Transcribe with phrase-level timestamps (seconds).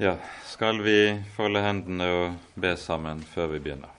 [0.00, 3.90] Ja, skal vi folde hendene og be sammen før vi begynner?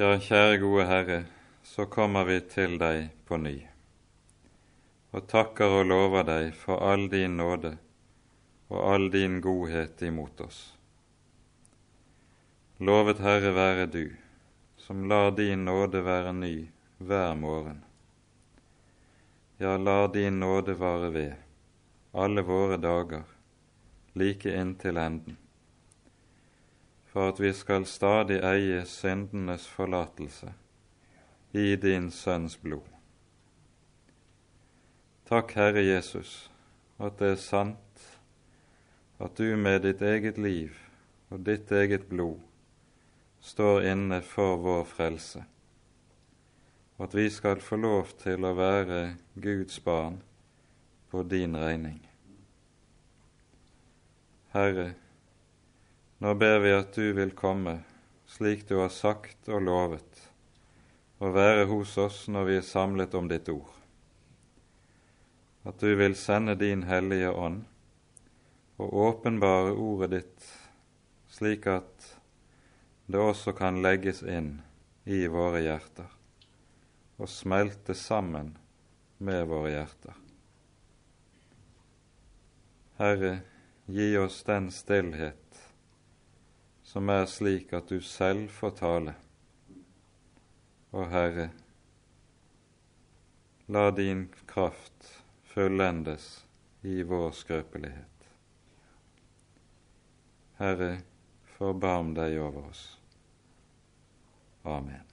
[0.00, 1.18] Ja, kjære gode Herre,
[1.60, 3.52] så kommer vi til deg på ny,
[5.12, 7.74] og takker og lover deg for all din nåde
[8.72, 10.62] og all din godhet imot oss.
[12.80, 14.06] Lovet Herre være du,
[14.80, 16.54] som lar din nåde være ny
[16.96, 17.84] hver morgen
[19.58, 21.34] ja, la din nåde vare ved
[22.12, 23.22] alle våre dager,
[24.12, 25.36] like inntil enden,
[27.06, 30.52] for at vi skal stadig eie syndenes forlatelse
[31.52, 32.86] i din Sønns blod.
[35.26, 36.50] Takk, Herre Jesus,
[36.98, 38.08] at det er sant
[39.18, 40.78] at du med ditt eget liv
[41.34, 42.38] og ditt eget blod
[43.42, 45.42] står inne for vår frelse
[46.98, 49.02] og at vi skal få lov til å være
[49.38, 50.18] Guds barn
[51.10, 52.00] på din regning.
[54.50, 54.88] Herre,
[56.18, 57.78] nå ber vi at du vil komme
[58.28, 60.24] slik du har sagt og lovet,
[61.22, 63.70] og være hos oss når vi er samlet om ditt ord.
[65.62, 67.62] At du vil sende din Hellige Ånd
[68.82, 70.52] og åpenbare ordet ditt
[71.30, 72.12] slik at
[73.06, 74.56] det også kan legges inn
[75.06, 76.17] i våre hjerter
[77.18, 78.54] og smelte sammen
[79.18, 80.18] med våre hjerter.
[82.98, 83.32] Herre,
[83.86, 85.48] gi oss den stillhet
[86.88, 89.14] som er slik at du selv får tale.
[90.96, 91.50] Og Herre,
[93.68, 95.10] la din kraft
[95.52, 96.46] fullendes
[96.82, 98.30] i vår skrøpelighet.
[100.62, 100.94] Herre,
[101.58, 102.86] forbarm deg over oss.
[104.64, 105.07] Amen.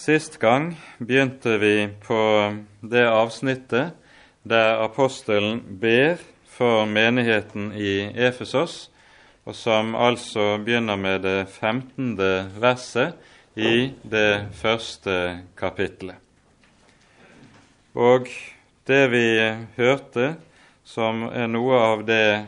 [0.00, 2.18] Sist gang begynte vi på
[2.80, 3.90] det avsnittet
[4.48, 8.88] der apostelen ber for menigheten i Efesos,
[9.44, 12.16] og som altså begynner med det 15.
[12.56, 13.12] verset
[13.60, 16.16] i det første kapittelet.
[17.92, 18.24] Og
[18.88, 19.28] det vi
[19.76, 20.32] hørte,
[20.80, 22.46] som er noe av det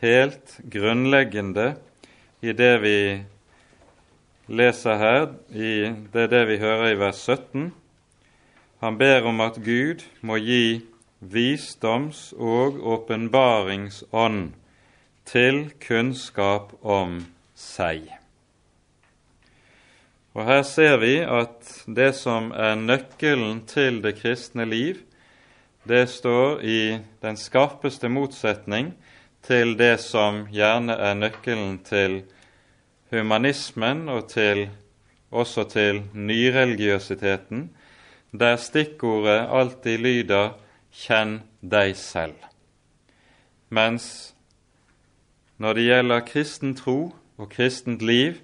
[0.00, 1.74] helt grunnleggende
[2.40, 2.98] i det vi
[4.48, 7.72] leser her, i, det er det vi hører i vers 17.
[8.84, 10.82] Han ber om at Gud må gi
[11.20, 14.52] visdoms- og åpenbaringsånd
[15.26, 17.24] til kunnskap om
[17.56, 18.06] seg.
[20.36, 25.00] Og Her ser vi at det som er nøkkelen til det kristne liv,
[25.88, 26.80] det står i
[27.22, 28.92] den skarpeste motsetning
[29.46, 32.20] til det som gjerne er nøkkelen til
[33.10, 34.68] humanismen og til,
[35.30, 37.70] også til nyreligiøsiteten,
[38.32, 40.50] der stikkordet alltid lyder
[40.92, 42.48] 'kjenn deg selv'.
[43.68, 44.34] Mens
[45.58, 48.34] når det gjelder kristen tro og kristent liv,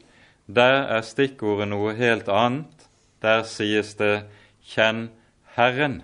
[0.46, 2.88] der er stikkordet noe helt annet.
[3.22, 4.24] Der sies det
[4.62, 5.10] 'kjenn
[5.56, 6.02] Herren'.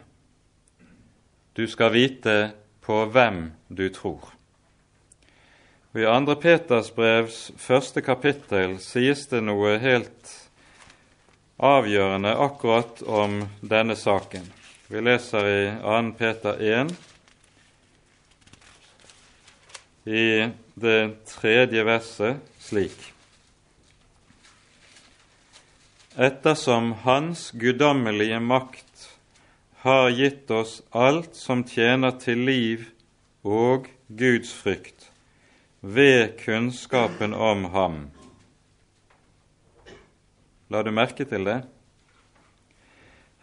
[1.57, 4.38] Du skal vite på hvem du tror.
[5.95, 6.35] Og I 2.
[6.43, 10.35] Peters brevs første kapittel sies det noe helt
[11.59, 14.45] avgjørende akkurat om denne saken.
[14.89, 15.97] Vi leser i 2.
[16.19, 16.93] Peter 1,
[20.09, 20.49] i
[20.81, 22.97] det tredje verset slik.
[26.19, 29.05] Ettersom Hans guddommelige makt
[29.85, 32.89] har gitt oss alt som tjener til liv
[33.47, 35.11] og Guds frykt,
[35.81, 37.99] ved kunnskapen om ham.
[40.69, 41.63] La du merke til det?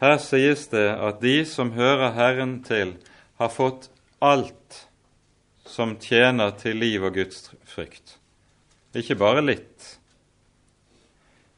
[0.01, 2.97] Her sies det at de som hører Herren til,
[3.39, 3.87] har fått
[4.23, 4.87] alt
[5.65, 8.17] som tjener til liv og Guds frykt.
[8.95, 9.95] Ikke bare litt,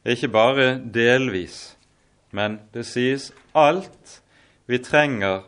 [0.07, 1.75] ikke bare delvis,
[2.31, 4.21] men det sies alt
[4.69, 5.43] vi trenger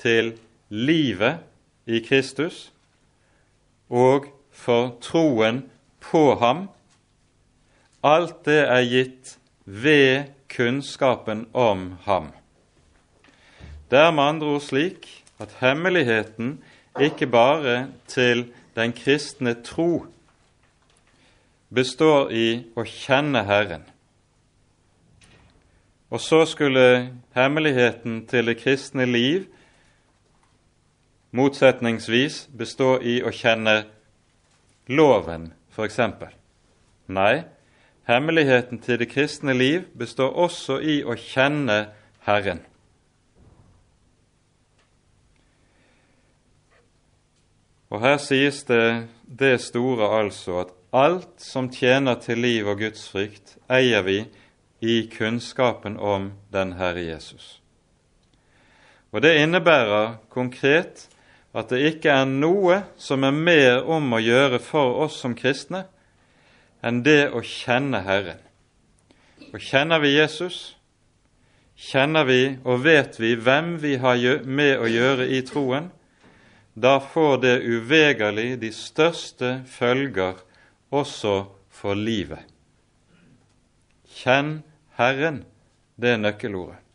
[0.00, 0.36] til
[0.70, 1.42] livet
[1.86, 2.70] i Kristus
[3.88, 5.64] og for troen
[6.00, 6.66] på ham.
[8.04, 12.32] Alt det er gitt ved kunnskapen om ham.
[13.90, 15.08] Det er med andre ord slik
[15.38, 16.56] at hemmeligheten
[17.00, 20.06] ikke bare til den kristne tro
[21.74, 23.84] består i å kjenne Herren.
[26.10, 29.46] Og så skulle hemmeligheten til det kristne liv
[31.36, 33.82] motsetningsvis bestå i å kjenne
[34.88, 36.00] loven, f.eks.
[37.06, 37.44] Nei,
[38.06, 41.88] Hemmeligheten til det kristne liv består også i å kjenne
[42.22, 42.60] Herren.
[47.90, 53.08] Og her sies det det store altså at alt som tjener til liv og Guds
[53.10, 54.20] frykt, eier vi
[54.86, 57.60] i kunnskapen om den Herre Jesus.
[59.10, 61.08] Og Det innebærer konkret
[61.56, 65.86] at det ikke er noe som er mer om å gjøre for oss som kristne
[66.84, 68.42] enn det å kjenne Herren.
[69.54, 70.76] Og kjenner vi Jesus,
[71.76, 75.90] kjenner vi og vet vi hvem vi har med å gjøre i troen,
[76.76, 80.42] da får det uvegerlig de største følger
[80.92, 82.44] også for livet.
[84.16, 84.58] Kjenn
[85.00, 85.44] Herren,
[85.96, 86.85] det er nøkkelordet.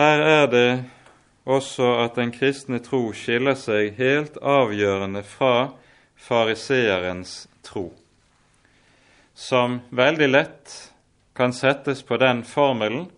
[0.00, 0.68] Her er det
[1.44, 5.74] også at den kristne tro skiller seg helt avgjørende fra
[6.16, 7.34] fariseerens
[7.66, 7.90] tro,
[9.36, 10.76] som veldig lett
[11.36, 13.10] kan settes på den formelen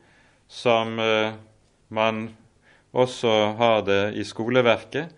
[0.50, 1.36] som eh,
[1.94, 2.22] man
[2.90, 5.12] også har det i skoleverket,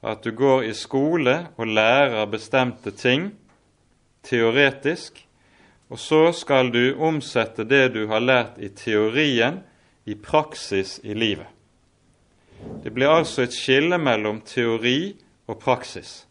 [0.00, 3.26] at du går i skole og lærer bestemte ting
[4.24, 5.20] teoretisk,
[5.92, 9.60] og så skal du omsette det du har lært i teorien,
[10.04, 11.46] i praksis i livet.
[12.82, 15.14] Det blir altså et skille mellom teori
[15.50, 16.26] og praksis.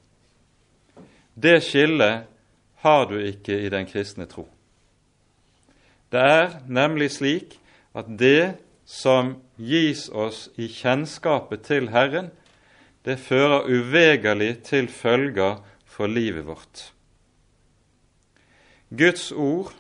[1.36, 2.28] Det skillet
[2.84, 4.48] har du ikke i den kristne tro.
[6.12, 7.58] Det er nemlig slik
[7.96, 12.32] at det som gis oss i kjennskapet til Herren,
[13.06, 16.92] det fører uvegerlig til følger for livet vårt.
[18.92, 19.72] Guds ord,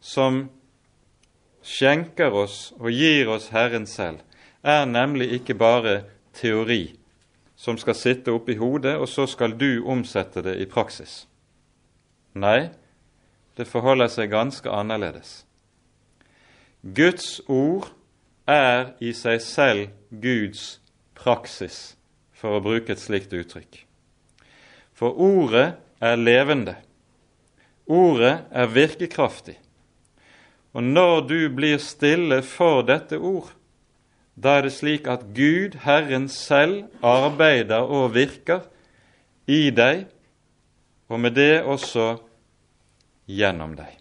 [0.00, 0.48] som
[1.62, 4.22] skjenker oss og gir oss Herren selv,
[4.62, 6.02] er nemlig ikke bare
[6.36, 6.96] teori
[7.60, 11.26] som skal sitte oppi hodet, og så skal du omsette det i praksis.
[12.32, 12.70] Nei,
[13.56, 15.42] det forholder seg ganske annerledes.
[16.80, 17.90] Guds ord
[18.48, 19.90] er i seg selv
[20.22, 20.78] Guds
[21.18, 21.98] praksis,
[22.32, 23.82] for å bruke et slikt uttrykk.
[24.96, 26.78] For ordet er levende.
[27.84, 29.58] Ordet er virkekraftig.
[30.72, 33.50] Og når du blir stille for dette ord,
[34.40, 38.62] da er det slik at Gud, Herren selv, arbeider og virker
[39.50, 40.06] i deg,
[41.10, 42.12] og med det også
[43.26, 43.96] gjennom deg.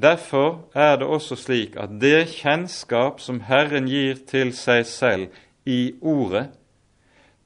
[0.00, 5.96] Derfor er det også slik at det kjennskap som Herren gir til seg selv i
[6.00, 6.46] Ordet,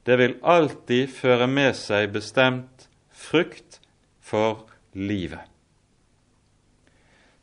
[0.05, 3.81] det vil alltid føre med seg bestemt frukt
[4.21, 5.54] for livet.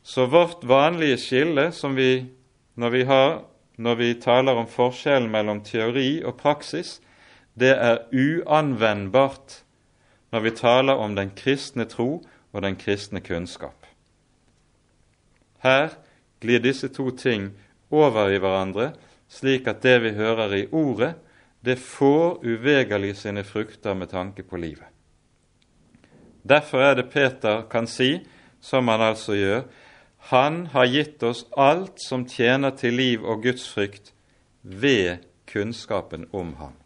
[0.03, 2.25] Så vårt vanlige skille som vi
[2.75, 3.43] når vi, har,
[3.77, 6.97] når vi taler om forskjellen mellom teori og praksis,
[7.53, 9.59] det er uanvendbart
[10.33, 13.85] når vi taler om den kristne tro og den kristne kunnskap.
[15.63, 15.93] Her
[16.41, 17.51] glir disse to ting
[17.93, 18.91] over i hverandre,
[19.29, 21.13] slik at det vi hører i Ordet,
[21.63, 24.89] det får uvegerlig sine frukter med tanke på livet.
[26.43, 28.17] Derfor er det Peter kan si,
[28.59, 29.61] som han altså gjør,
[30.29, 34.13] han har gitt oss alt som tjener til liv og gudsfrykt
[34.61, 36.77] ved kunnskapen om ham.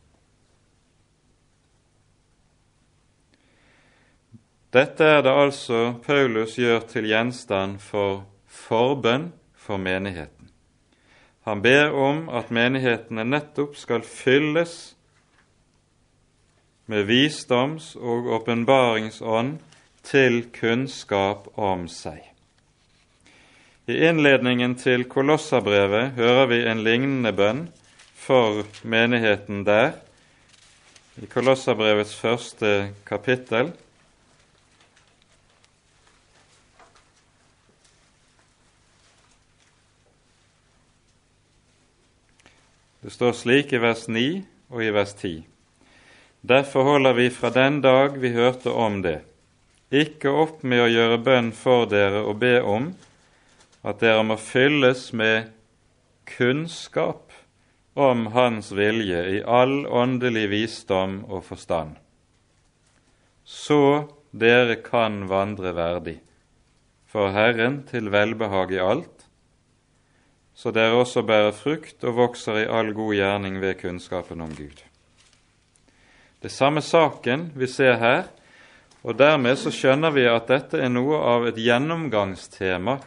[4.74, 10.50] Dette er det altså Paulus gjør til gjenstand for forbønn for menigheten.
[11.48, 14.96] Han ber om at menighetene nettopp skal fylles
[16.90, 19.60] med visdoms- og åpenbaringsånd
[20.04, 22.37] til kunnskap om seg.
[23.88, 27.62] I innledningen til Kolossabrevet hører vi en lignende bønn
[28.20, 29.94] for menigheten der,
[31.16, 33.72] i Kolossabrevets første kapittel.
[43.00, 44.28] Det står slik i vers 9
[44.68, 45.36] og i vers 10.
[46.44, 49.22] Derfor holder vi fra den dag vi hørte om det,
[49.96, 52.92] ikke opp med å gjøre bønn for dere og be om
[53.88, 55.52] at dere må fylles med
[56.28, 57.32] kunnskap
[57.98, 61.96] om Hans vilje i all åndelig visdom og forstand,
[63.48, 66.20] så dere kan vandre verdig
[67.08, 69.26] for Herren til velbehag i alt,
[70.58, 74.82] så dere også bærer frukt og vokser i all god gjerning ved kunnskapen om Gud.
[76.44, 78.28] Det samme saken vi ser her,
[79.04, 82.98] og dermed så skjønner vi at dette er noe av et gjennomgangstema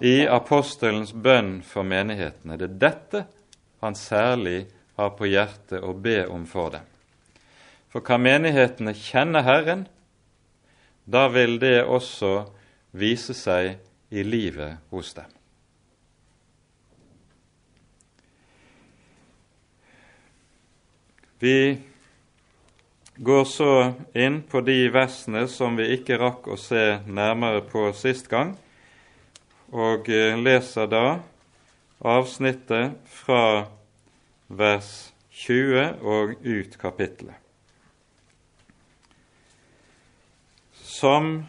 [0.00, 2.58] i apostelens bønn for menighetene.
[2.58, 3.24] Det er dette
[3.82, 4.66] han særlig
[4.98, 6.86] har på hjertet å be om for dem.
[7.88, 9.86] For kan menighetene kjenne Herren,
[11.08, 12.32] da vil det også
[12.98, 13.78] vise seg
[14.10, 15.28] i livet hos dem.
[21.38, 21.78] Vi
[23.16, 23.72] går så
[24.18, 28.56] inn på de versene som vi ikke rakk å se nærmere på sist gang,
[29.72, 31.04] og eh, leser da
[31.98, 33.66] avsnittet fra
[34.48, 37.36] vers 20 og ut kapittelet.
[40.98, 41.44] som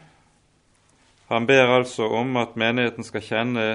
[1.27, 3.65] han ber altså om at menigheten skal kjenne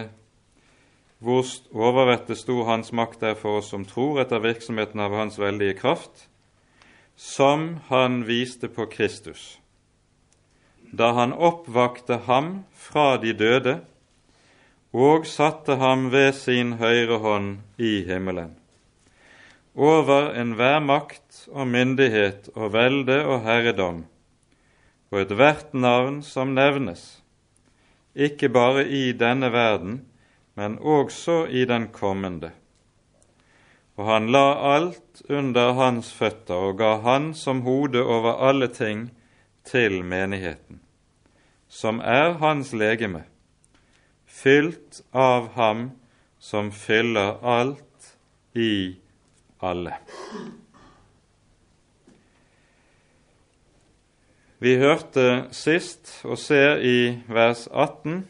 [1.24, 5.78] hvor overvettet stor hans makt er for oss som tror, etter virksomheten av hans veldige
[5.78, 6.26] kraft,
[7.16, 9.56] som han viste på Kristus,
[10.92, 13.78] da han oppvakte ham fra de døde
[14.94, 18.52] og satte ham ved sin høyre hånd i himmelen,
[19.74, 24.04] over enhver makt og myndighet og velde og herredom,
[25.10, 27.02] og ethvert navn som nevnes,
[28.14, 30.04] ikke bare i denne verden,
[30.54, 32.52] men også i den kommende.
[33.98, 34.46] Og han la
[34.76, 39.08] alt under hans føtter og ga han som hode over alle ting
[39.66, 40.78] til menigheten,
[41.68, 43.24] som er hans legeme,
[44.34, 45.90] fylt av ham
[46.38, 48.16] som fyller alt
[48.52, 48.96] i
[49.58, 49.94] alle.
[54.58, 56.98] Vi hørte sist og ser i
[57.28, 58.22] vers 18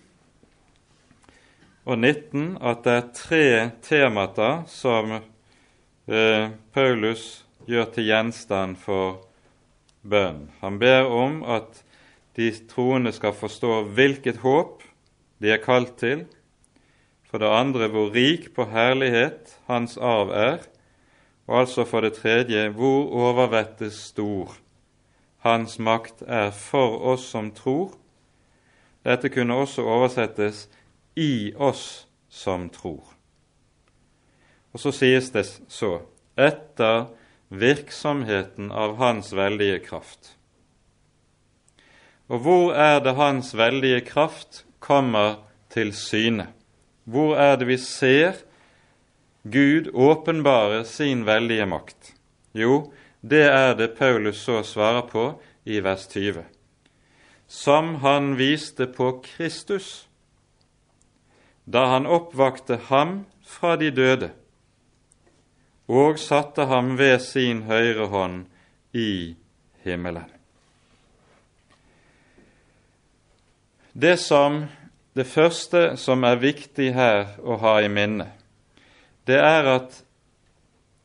[1.84, 3.46] og 19 at det er tre
[3.84, 9.20] temata som eh, Paulus gjør til gjenstand for
[10.02, 10.48] bønn.
[10.60, 11.84] Han ber om at
[12.36, 14.82] de troende skal forstå hvilket håp
[15.44, 16.24] de er kalt til,
[17.28, 20.62] for det andre hvor rik på herlighet hans arv er,
[21.44, 24.54] og altså for det tredje hvor overvettes stor
[25.44, 27.92] hans makt er for oss som tror.
[29.04, 30.64] Dette kunne også oversettes
[31.20, 33.04] i oss som tror.
[34.72, 35.98] Og så sies det så
[36.40, 37.10] etter
[37.52, 40.32] virksomheten av Hans veldige kraft.
[42.32, 45.40] Og hvor er det Hans veldige kraft kommer
[45.72, 46.50] til syne?
[47.04, 48.42] Hvor er det vi ser
[49.44, 52.14] Gud åpenbare sin veldige makt?
[52.54, 55.26] Jo, det er det Paulus så svarer på
[55.64, 56.44] i vers 20.
[57.48, 60.08] Som han viste på Kristus
[61.64, 64.30] da han oppvakte ham fra de døde
[65.88, 68.44] og satte ham ved sin høyre hånd
[68.92, 69.36] i
[69.84, 70.33] himmelen.
[73.94, 74.64] Det som
[75.14, 78.26] det første som er viktig her å ha i minne,
[79.22, 80.00] det er at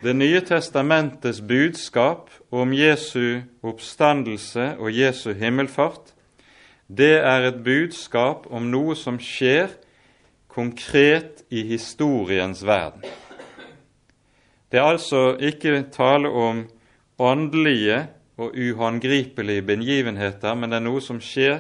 [0.02, 6.16] det nye testamentets budskap om Jesu oppstandelse og Jesu himmelfart,
[6.90, 9.70] det er et budskap om noe som skjer
[10.50, 13.06] konkret i historiens verden.
[14.74, 16.66] Det er altså ikke tale om
[17.22, 18.08] åndelige
[18.42, 21.60] og uhåndgripelige begivenheter, men det er noe som skjer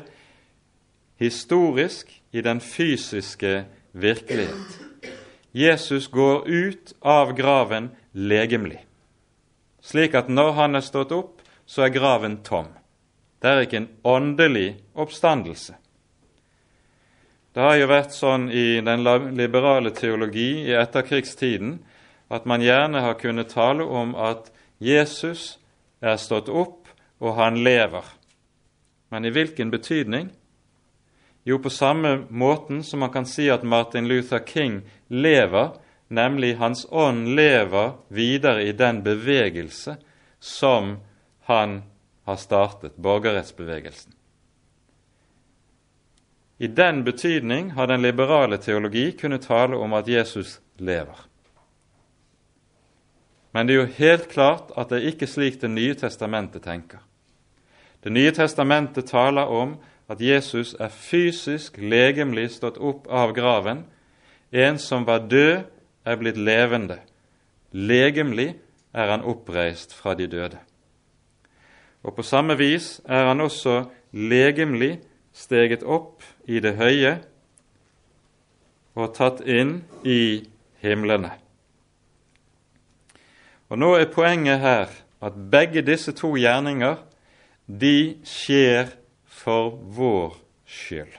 [1.19, 4.79] historisk i den fysiske virkelighet.
[5.51, 8.79] Jesus går ut av graven legemlig,
[9.81, 12.69] slik at når han er stått opp, så er graven tom.
[13.41, 15.75] Det er ikke en åndelig oppstandelse.
[17.53, 19.03] Det har jo vært sånn i den
[19.35, 21.79] liberale teologi i etterkrigstiden
[22.29, 25.57] at man gjerne har kunnet tale om at Jesus
[25.99, 26.87] er stått opp,
[27.19, 28.05] og han lever.
[29.11, 30.29] Men i hvilken betydning?
[31.49, 35.69] Jo, på samme måten som man kan si at Martin Luther King lever,
[36.07, 39.95] nemlig hans ånd lever videre i den bevegelse
[40.39, 40.99] som
[41.47, 41.81] han
[42.23, 44.13] har startet, borgerrettsbevegelsen.
[46.57, 51.17] I den betydning har den liberale teologi kunnet tale om at Jesus lever.
[53.51, 56.99] Men det er jo helt klart at det er ikke slik Det nye testamentet tenker.
[58.03, 59.79] Det nye testamentet taler om
[60.09, 63.83] at Jesus er fysisk, legemlig stått opp av graven,
[64.51, 65.67] en som var død,
[66.05, 66.97] er blitt levende.
[67.71, 68.55] Legemlig
[68.93, 70.57] er han oppreist fra de døde.
[72.03, 74.97] Og på samme vis er han også legemlig
[75.33, 77.19] steget opp i det høye
[78.97, 80.47] og tatt inn i
[80.81, 81.35] himlene.
[83.69, 84.89] Og Nå er poenget her
[85.21, 86.97] at begge disse to gjerninger
[87.69, 88.95] de skjer
[89.39, 91.15] for vår skyld.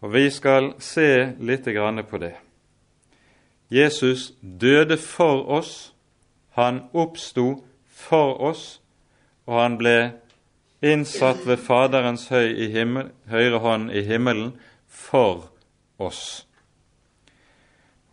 [0.00, 1.64] Og Vi skal se litt
[2.10, 2.34] på det.
[3.70, 5.92] Jesus døde for oss,
[6.50, 8.80] Han oppsto for oss,
[9.46, 10.12] og han ble
[10.80, 14.54] innsatt ved Faderens høy himmel, høyre hånd i himmelen
[14.88, 15.50] for
[15.98, 16.46] oss.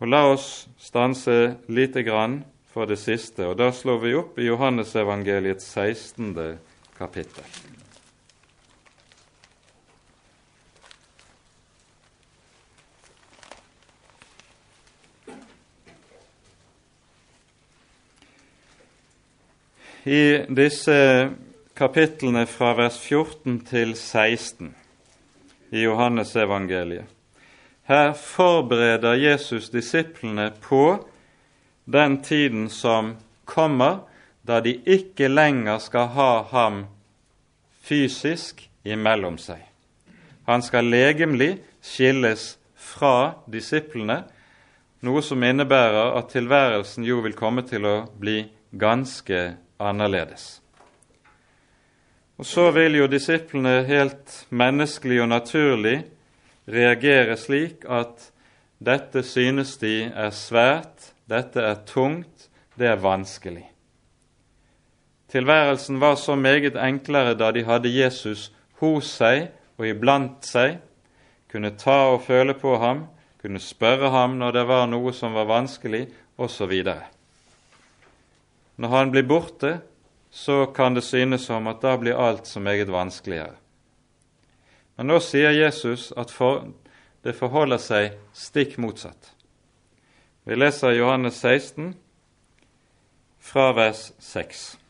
[0.00, 4.50] Og La oss stanse lite grann for det siste, og da slår vi opp i
[4.50, 6.34] Johannesevangeliets 16.
[6.34, 6.73] kapittel.
[20.04, 21.30] I disse
[21.74, 24.74] kapitlene fra vers 14 til 16
[25.72, 27.14] i Johannesevangeliet
[27.84, 31.08] her forbereder Jesus disiplene på
[31.84, 33.98] den tiden som kommer,
[34.46, 36.84] da de ikke lenger skal ha ham
[37.84, 39.60] fysisk imellom seg.
[40.44, 44.22] Han skal legemlig skilles fra disiplene,
[45.04, 50.60] noe som innebærer at tilværelsen jo vil komme til å bli ganske annerledes.
[52.38, 55.98] Og Så vil jo disiplene helt menneskelig og naturlig
[56.66, 58.32] reagere slik at
[58.84, 63.73] dette synes de er svært, dette er tungt, det er vanskelig.
[65.34, 69.48] Tilværelsen var så meget enklere da de hadde Jesus hos seg
[69.78, 70.76] og iblant seg,
[71.50, 73.08] kunne ta og føle på ham,
[73.42, 76.04] kunne spørre ham når det var noe som var vanskelig,
[76.38, 76.70] osv.
[78.76, 79.80] Når han blir borte,
[80.30, 83.58] så kan det synes som at da blir alt så meget vanskeligere.
[84.94, 86.70] Men nå sier Jesus at for,
[87.26, 89.34] det forholder seg stikk motsatt.
[90.46, 91.94] Vi leser Johannes 16
[93.42, 94.83] fra vers 6.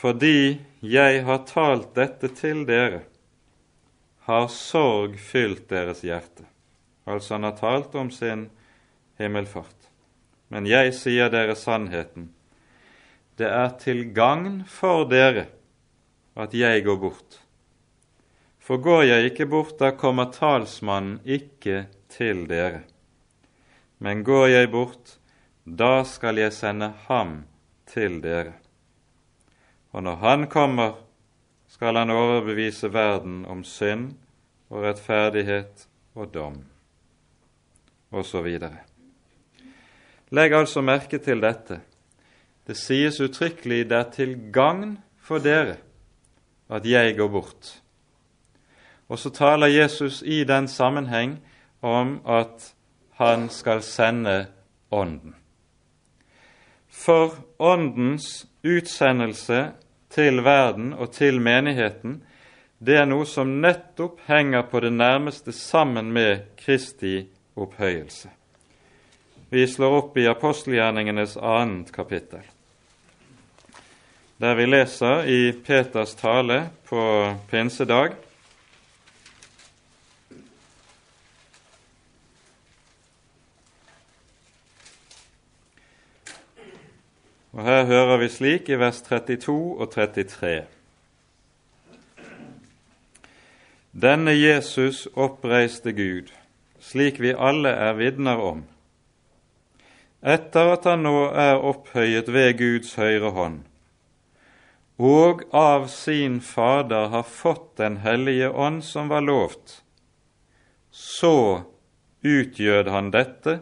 [0.00, 3.02] Fordi jeg har talt dette til dere,
[4.24, 6.46] har sorg fylt deres hjerte.
[7.04, 8.46] Altså han har talt om sin
[9.20, 9.90] himmelfart.
[10.48, 12.30] Men jeg sier dere sannheten.
[13.36, 15.50] Det er til gagn for dere
[16.32, 17.36] at jeg går bort.
[18.56, 22.86] For går jeg ikke bort, da kommer talsmannen ikke til dere.
[24.00, 25.18] Men går jeg bort,
[25.64, 27.42] da skal jeg sende ham
[27.90, 28.59] til dere.
[29.92, 30.92] Og når han kommer,
[31.68, 34.12] skal han overbevise verden om synd
[34.70, 36.58] og rettferdighet og dom,
[38.10, 38.48] osv.
[40.30, 41.80] Legg altså merke til dette.
[42.66, 45.80] Det sies uttrykkelig det er til gagn for dere
[46.70, 47.80] at jeg går bort.
[49.10, 51.40] Og så taler Jesus i den sammenheng
[51.82, 52.74] om at
[53.18, 54.46] han skal sende
[54.90, 55.39] Ånden.
[57.00, 59.70] For Åndens utsendelse
[60.12, 62.20] til verden og til menigheten,
[62.78, 67.24] det er noe som nettopp henger på det nærmeste sammen med Kristi
[67.56, 68.28] opphøyelse.
[69.50, 72.44] Vi slår opp i apostelgjerningenes annet kapittel
[74.40, 77.00] der vi leser i Peters tale på
[77.50, 78.14] pinsedag.
[87.52, 90.66] Og Her hører vi slik i vers 32 og 33.
[93.90, 96.30] Denne Jesus oppreiste Gud,
[96.78, 98.62] slik vi alle er vitner om,
[100.22, 103.58] etter at han nå er opphøyet ved Guds høyre hånd
[105.00, 109.80] og av sin Fader har fått Den hellige ånd som var lovt,
[110.92, 111.64] så
[112.20, 113.60] utgjød han dette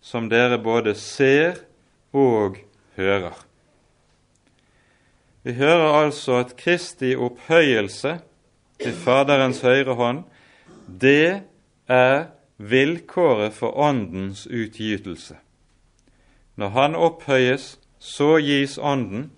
[0.00, 1.60] som dere både ser
[2.16, 2.56] og
[2.98, 3.36] hører.
[5.46, 8.18] Vi hører altså at Kristi opphøyelse
[8.82, 10.24] til Faderens høyre hånd,
[11.00, 11.42] det
[11.88, 12.26] er
[12.58, 15.38] vilkåret for Åndens utgytelse.
[16.56, 19.30] Når Han opphøyes, så gis Ånden,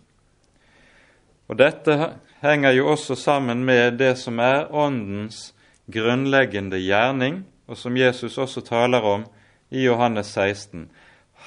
[1.49, 5.55] og Dette henger jo også sammen med det som er Åndens
[5.93, 9.25] grunnleggende gjerning, og som Jesus også taler om
[9.71, 10.91] i Johannes 16.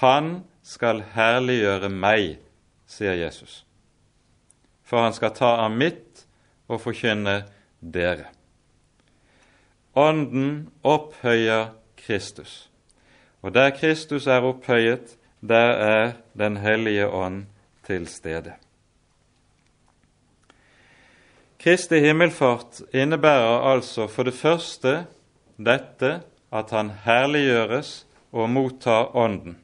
[0.03, 2.37] Han skal herliggjøre meg,
[2.87, 3.63] sier Jesus,
[4.83, 6.23] for han skal ta av mitt
[6.71, 7.41] og forkynne
[7.79, 8.29] dere.
[9.93, 12.69] Ånden opphøyer Kristus,
[13.43, 17.45] og der Kristus er opphøyet, der er Den hellige ånd
[17.85, 18.53] til stede.
[21.59, 25.05] Kristi himmelfart innebærer altså for det første
[25.57, 26.09] dette
[26.51, 29.62] at han herliggjøres og mottar Ånden.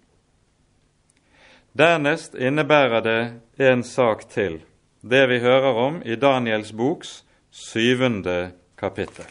[1.78, 3.22] Dernest innebærer det
[3.70, 4.62] en sak til,
[5.02, 9.28] det vi hører om i Daniels boks syvende kapittel.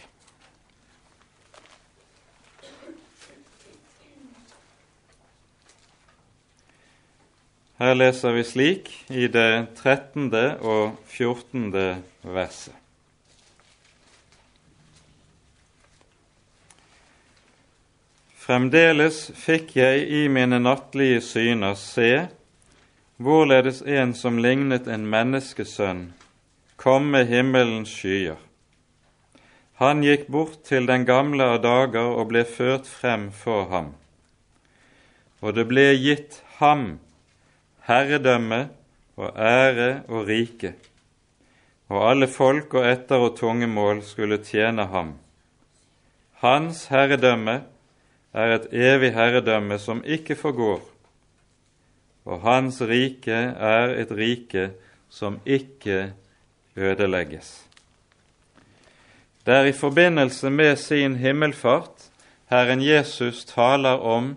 [7.79, 10.33] Her leser vi slik i det 13.
[10.61, 11.71] og 14.
[12.23, 12.75] verset.
[18.49, 22.31] Fremdeles fikk jeg i mine nattlige syner se
[23.21, 26.01] hvorledes en som lignet en menneskesønn,
[26.81, 28.41] kom med himmelens skyer.
[29.85, 33.93] Han gikk bort til den gamle av dager og ble ført frem for ham.
[35.45, 36.95] Og det ble gitt ham
[37.85, 38.65] herredømme
[39.21, 40.73] og ære og rike,
[41.93, 45.19] og alle folk og etter- og tungemål skulle tjene ham.
[46.41, 47.61] Hans herredømme
[48.33, 50.83] er et evig herredømme som ikke forgår,
[52.29, 54.71] og hans rike er et rike
[55.09, 56.13] som ikke
[56.77, 57.65] ødelegges.
[59.47, 62.09] Det er i forbindelse med sin himmelfart
[62.49, 64.31] Herren Jesus taler om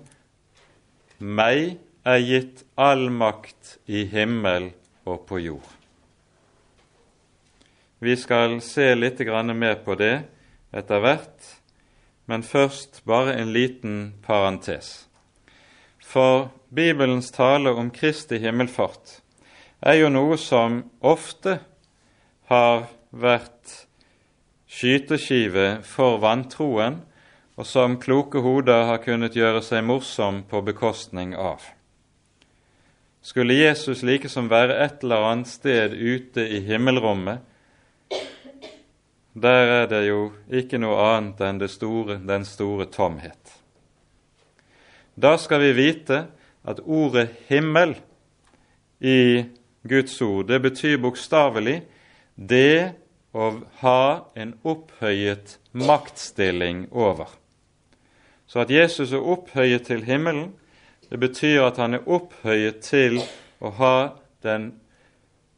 [1.20, 4.72] meg er gitt all makt i himmel
[5.08, 5.70] og på jord.
[8.04, 9.20] Vi skal se litt
[9.56, 10.24] mer på det
[10.74, 11.61] etter hvert,
[12.32, 15.10] men først bare en liten parentes.
[16.00, 19.18] For Bibelens tale om Kristi himmelfart
[19.82, 21.58] er jo noe som ofte
[22.48, 23.76] har vært
[24.72, 27.02] skyteskive for vantroen,
[27.60, 31.66] og som kloke hoder har kunnet gjøre seg morsom på bekostning av.
[33.22, 37.44] Skulle Jesus likesom være et eller annet sted ute i himmelrommet,
[39.34, 43.58] der er det jo ikke noe annet enn store, den store tomhet.
[45.16, 46.26] Da skal vi vite
[46.64, 47.96] at ordet 'himmel'
[49.00, 49.46] i
[49.88, 51.82] Guds ord, det betyr bokstavelig
[52.36, 52.94] det
[53.34, 57.28] å ha en opphøyet maktstilling over.
[58.48, 60.52] Så at Jesus er opphøyet til himmelen,
[61.10, 63.22] det betyr at han er opphøyet til
[63.60, 63.96] å ha
[64.44, 64.74] den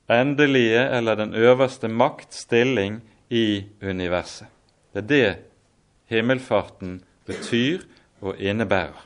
[0.09, 4.47] endelige eller den øverste maktstilling i universet.
[4.93, 5.37] Det er det
[6.11, 7.83] himmelfarten betyr
[8.21, 8.99] og innebærer.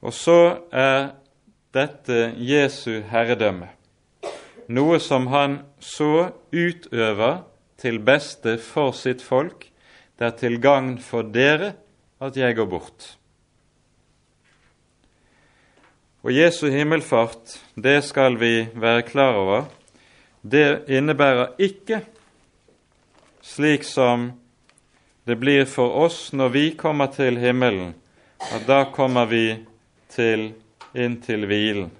[0.00, 0.40] Og så
[0.72, 1.12] er
[1.74, 3.68] dette Jesu herredømme,
[4.72, 7.42] noe som han så utøver
[7.80, 9.66] til beste for sitt folk.
[10.16, 11.74] Det er til gagn for dere
[12.20, 13.16] at jeg går bort.
[16.20, 19.68] Og Jesu himmelfart, det skal vi være klar over,
[20.42, 22.00] det innebærer ikke,
[23.42, 24.30] slik som
[25.24, 27.94] det blir for oss når vi kommer til himmelen,
[28.40, 29.44] at da kommer vi
[30.10, 30.52] til,
[30.96, 31.90] inn til hvilen.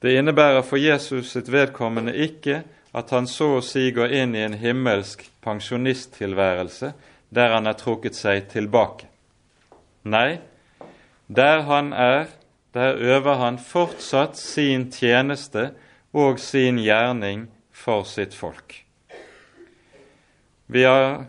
[0.00, 2.62] Det innebærer for Jesus sitt vedkommende ikke
[2.96, 6.94] at han så å si går inn i en himmelsk pensjonisttilværelse
[7.30, 9.06] der han er trukket seg tilbake.
[10.02, 10.40] Nei,
[11.28, 12.32] der han er,
[12.74, 15.70] der øver han fortsatt sin tjeneste
[16.12, 18.84] og sin gjerning for sitt folk.
[20.66, 21.24] Vi har,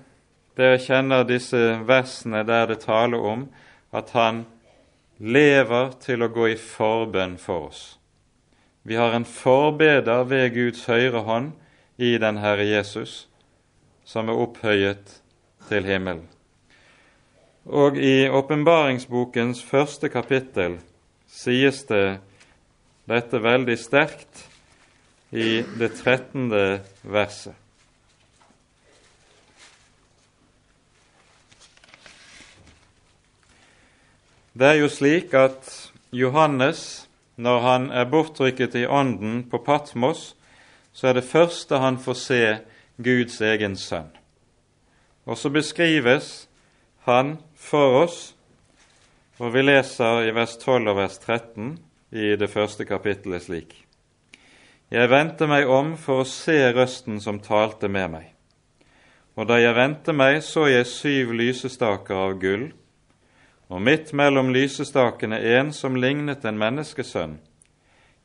[0.58, 3.46] Dere kjenner disse versene der det taler om
[3.96, 4.44] at han
[5.18, 7.82] lever til å gå i forbønn for oss.
[8.84, 11.52] Vi har en forbeder ved Guds høyre hånd
[12.02, 13.30] i den Herre Jesus,
[14.04, 15.22] som er opphøyet
[15.70, 16.28] til himmelen.
[17.66, 20.80] Og i åpenbaringsbokens første kapittel
[21.30, 22.20] sies det
[23.10, 24.48] dette veldig sterkt
[25.32, 27.56] i det trettende verset.
[34.52, 35.70] Det er jo slik at
[36.12, 40.36] Johannes, når han er bortrykket i ånden på Patmos,
[40.92, 42.44] så er det første han får se
[43.00, 44.12] Guds egen sønn.
[45.26, 46.50] Og så beskrives
[47.08, 48.20] han for oss
[49.42, 51.72] og vi leser i vers 12 og vers 13
[52.14, 53.74] i det første kapittelet slik.
[54.92, 58.26] Jeg vendte meg om for å se røsten som talte med meg.
[59.40, 62.66] Og da jeg vendte meg, så jeg syv lysestaker av gull,
[63.72, 67.38] og midt mellom lysestakene en som lignet en menneskesønn,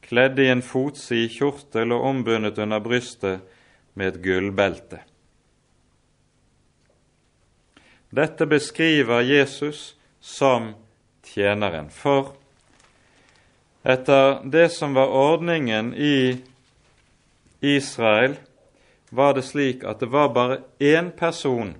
[0.02, 3.46] kledd i en fotsid kjortel og ombundet under brystet
[3.94, 5.04] med et gullbelte.
[8.10, 10.72] Dette beskriver Jesus som
[11.22, 11.92] tjeneren.
[11.94, 12.34] For
[13.86, 16.42] etter det som var ordningen i
[17.60, 18.36] Israel,
[19.10, 21.74] var det slik at det var bare én person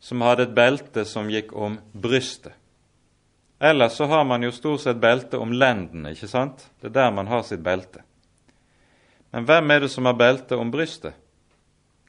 [0.00, 2.52] som hadde et belte som gikk om brystet.
[3.58, 6.66] Ellers så har man jo stort sett belte om lendene, ikke sant?
[6.80, 8.02] Det er der man har sitt belte.
[9.32, 11.14] Men hvem er det som har belte om brystet?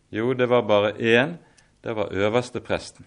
[0.09, 1.37] Jo, det var bare én.
[1.81, 3.05] Det var øverste presten.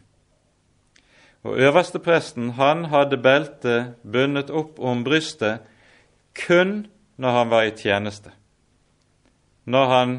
[1.42, 5.62] Og øverstepresten han hadde beltet bundet opp om brystet
[6.46, 6.86] kun
[7.16, 8.30] når han var i tjeneste.
[9.68, 10.12] Når han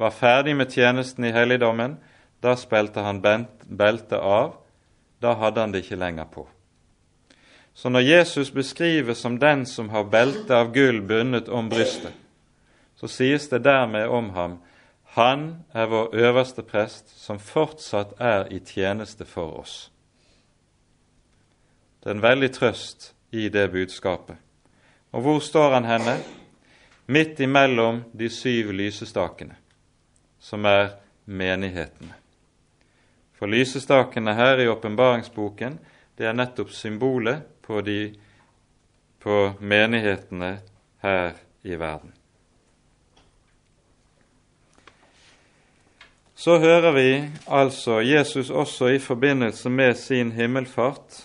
[0.00, 1.98] var ferdig med tjenesten i helligdommen,
[2.40, 4.54] da spilte han beltet av.
[5.20, 6.46] Da hadde han det ikke lenger på.
[7.74, 12.14] Så når Jesus beskrives som den som har beltet av gull bundet om brystet,
[12.96, 14.60] så sies det dermed om ham
[15.14, 19.92] han er vår øverste prest, som fortsatt er i tjeneste for oss.
[22.02, 24.36] Det er en veldig trøst i det budskapet.
[25.12, 26.16] Og hvor står han henne?
[27.06, 29.56] Midt imellom de syv lysestakene,
[30.40, 32.14] som er menighetene.
[33.34, 35.78] For lysestakene her i åpenbaringsboken,
[36.16, 38.14] det er nettopp symbolet på, de,
[39.20, 40.58] på menighetene
[41.04, 42.14] her i verden.
[46.34, 47.08] Så hører vi
[47.46, 51.22] altså Jesus også i forbindelse med sin himmelfart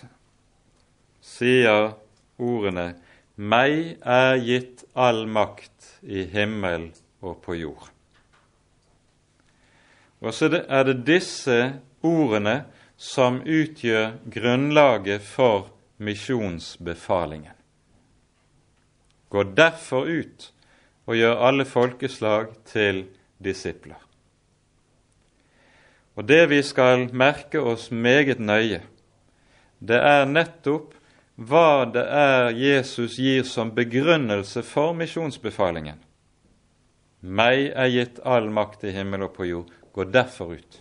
[1.20, 1.92] sier
[2.38, 2.94] ordene
[3.36, 5.69] 'Meg er gitt all makt
[6.02, 7.90] i himmel og på jord'.
[10.20, 12.64] Og så er det disse ordene
[12.96, 17.56] som utgjør grunnlaget for misjonsbefalingen.
[19.30, 20.52] Gå derfor ut
[21.06, 23.04] og gjør alle folkeslag til
[23.44, 23.98] disipler.
[26.16, 28.82] Og det vi skal merke oss meget nøye,
[29.80, 30.92] det er nettopp
[31.40, 35.96] hva det er Jesus gir som begrunnelse for misjonsbefalingen.
[37.20, 39.72] Meg er gitt all makt i himmel og på jord.
[39.92, 40.80] Gå derfor ut.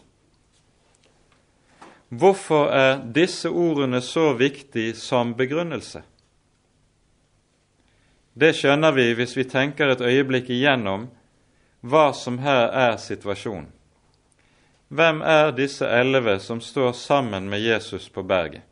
[2.09, 6.01] Hvorfor er disse ordene så viktige som begrunnelse?
[8.33, 11.07] Det skjønner vi hvis vi tenker et øyeblikk igjennom
[11.81, 13.69] hva som her er situasjonen.
[14.89, 18.68] Hvem er disse elleve som står sammen med Jesus på berget?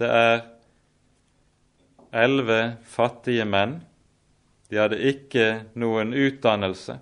[0.00, 0.40] Det er
[2.16, 3.82] elleve fattige menn.
[4.70, 6.96] De hadde ikke noen utdannelse.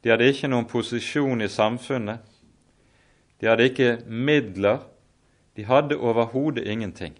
[0.00, 2.22] De hadde ikke noen posisjon i samfunnet.
[3.40, 4.80] De hadde ikke midler.
[5.56, 7.18] De hadde overhodet ingenting.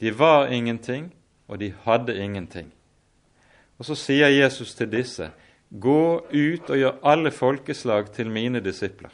[0.00, 1.10] De var ingenting,
[1.48, 2.72] og de hadde ingenting.
[3.78, 5.28] Og så sier Jesus til disse,
[5.70, 9.12] gå ut og gjør alle folkeslag til mine disipler.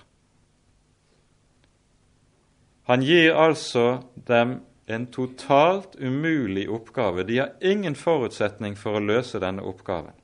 [2.88, 7.24] Han gir altså dem en totalt umulig oppgave.
[7.24, 10.14] De har ingen forutsetning for å løse denne oppgaven.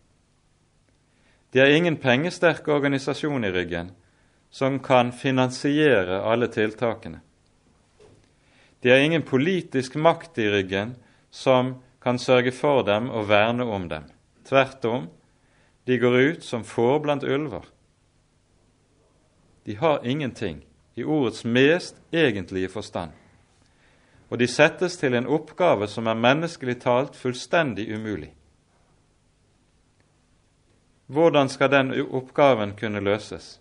[1.51, 3.93] De har ingen pengesterk organisasjon i ryggen
[4.51, 7.21] som kan finansiere alle tiltakene.
[8.81, 10.95] De har ingen politisk makt i ryggen
[11.31, 14.05] som kan sørge for dem og verne om dem.
[14.49, 15.09] Tvert om,
[15.85, 17.65] de går ut som får blant ulver.
[19.65, 20.63] De har ingenting
[20.99, 23.11] i ordets mest egentlige forstand.
[24.29, 28.33] Og de settes til en oppgave som er menneskelig talt fullstendig umulig.
[31.09, 33.61] Hvordan skal den oppgaven kunne løses?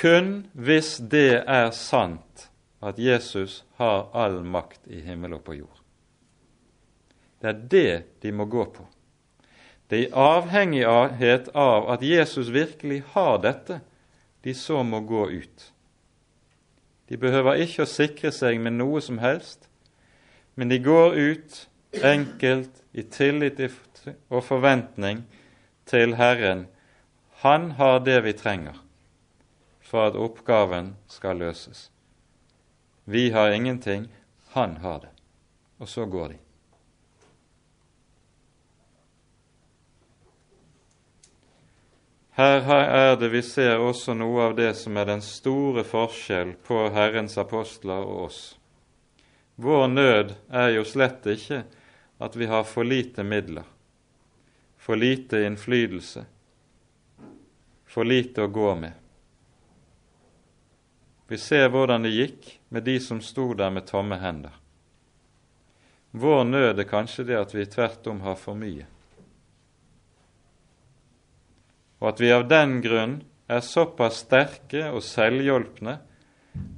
[0.00, 2.48] Kun hvis det er sant
[2.82, 5.78] at Jesus har all makt i himmel og på jord.
[7.42, 8.86] Det er det de må gå på.
[9.90, 13.80] Det er i avhengighet av at Jesus virkelig har dette,
[14.42, 15.72] de så må gå ut.
[17.08, 19.68] De behøver ikke å sikre seg med noe som helst,
[20.54, 21.58] men de går ut
[22.04, 23.60] enkelt i tillit
[24.32, 25.24] og forventning
[25.88, 26.66] til Herren.
[27.44, 28.78] Han har det vi trenger
[29.82, 31.90] for at oppgaven skal løses.
[33.04, 34.08] Vi har ingenting,
[34.54, 35.12] han har det.
[35.78, 36.38] Og så går de.
[42.34, 46.86] Her er det vi ser også noe av det som er den store forskjell på
[46.94, 48.38] Herrens apostler og oss.
[49.60, 51.58] Vår nød er jo slett ikke
[52.24, 53.66] at vi har for lite midler,
[54.80, 56.24] for lite innflytelse,
[57.84, 58.96] for lite å gå med.
[61.28, 64.56] Vi ser hvordan det gikk med de som sto der med tomme hender.
[66.16, 68.88] Vår nød er kanskje det at vi tvert om har for mye
[72.02, 76.00] og at vi av den grunn er såpass sterke og selvhjulpne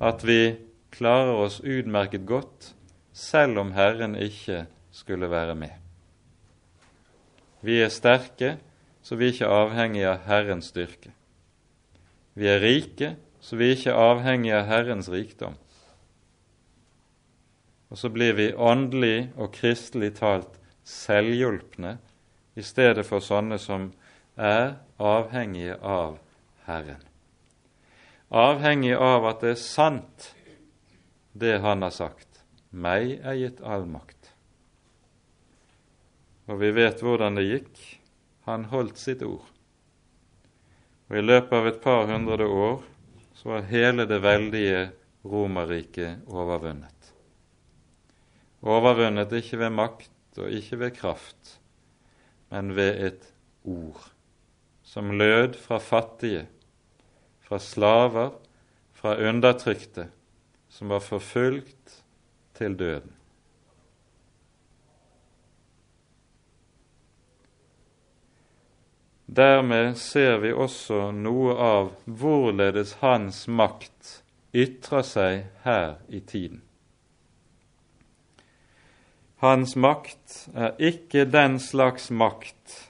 [0.04, 0.56] at vi
[0.92, 2.74] klarer oss utmerket godt
[3.16, 5.72] selv om Herren ikke skulle være med.
[7.64, 8.58] Vi er sterke,
[9.00, 11.14] så vi er ikke avhengige av Herrens styrke.
[12.36, 15.56] Vi er rike, så vi er ikke avhengige av Herrens rikdom.
[17.88, 21.96] Og så blir vi åndelig og kristelig talt selvhjulpne
[22.58, 23.88] i stedet for sånne som
[24.36, 26.18] er avhengige av
[26.66, 27.02] Herren.
[28.30, 30.34] avhengig av at det er sant,
[31.32, 32.42] det han har sagt.
[32.70, 34.32] Meg er gitt all makt.
[36.50, 37.78] Og vi vet hvordan det gikk.
[38.44, 39.46] Han holdt sitt ord.
[41.08, 42.82] Og i løpet av et par hundre år
[43.38, 44.90] så var hele det veldige
[45.24, 47.12] Romerriket overvunnet.
[48.60, 51.54] Overvunnet ikke ved makt og ikke ved kraft,
[52.50, 53.30] men ved et
[53.64, 54.13] ord
[54.94, 56.46] som lød fra fattige,
[57.42, 58.30] fra slaver,
[58.92, 60.06] fra undertrykte,
[60.68, 61.96] som var forfulgt
[62.54, 63.10] til døden.
[69.26, 74.20] Dermed ser vi også noe av hvorledes hans makt
[74.54, 76.62] ytrer seg her i tiden.
[79.42, 82.83] Hans makt er ikke den slags makt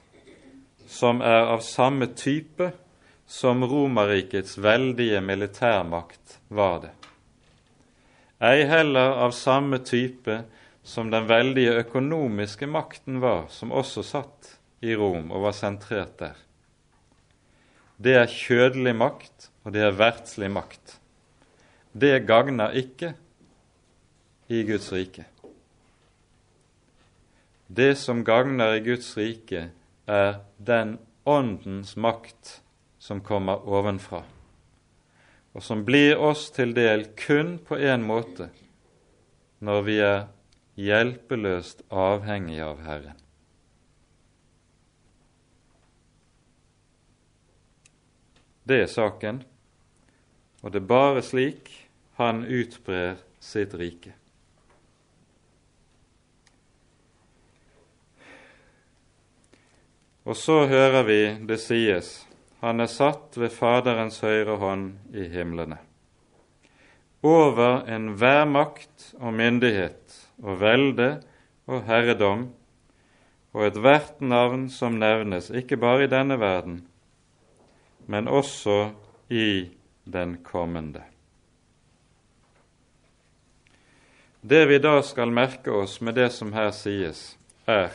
[0.87, 2.71] som er av samme type
[3.25, 6.93] som Romerrikets veldige militærmakt var det.
[8.43, 10.43] Ei heller av samme type
[10.83, 16.35] som den veldige økonomiske makten var, som også satt i Rom og var sentrert der.
[17.97, 20.97] Det er kjødelig makt, og det er verdslig makt.
[21.95, 23.13] Det gagner ikke
[24.51, 25.25] i Guds rike.
[27.67, 29.69] Det som gagner i Guds rike,
[30.05, 32.61] er den Åndens makt
[33.01, 34.21] som kommer ovenfra,
[35.53, 38.51] og som blir oss til del kun på én måte
[39.65, 40.19] når vi er
[40.77, 43.17] hjelpeløst avhengig av Herren.
[48.65, 49.43] Det er saken,
[50.61, 51.69] og det er bare slik
[52.17, 54.13] han utbrer sitt rike.
[60.25, 62.25] Og så hører vi det sies
[62.65, 65.77] han er satt ved Faderens høyre hånd i himlene.
[67.25, 71.09] Over enhver makt og myndighet og velde
[71.69, 72.47] og herredom
[73.53, 76.79] og ethvert navn som nevnes, ikke bare i denne verden,
[78.09, 78.95] men også
[79.29, 79.69] i
[80.09, 81.03] den kommende.
[84.41, 87.35] Det vi da skal merke oss med det som her sies,
[87.65, 87.93] er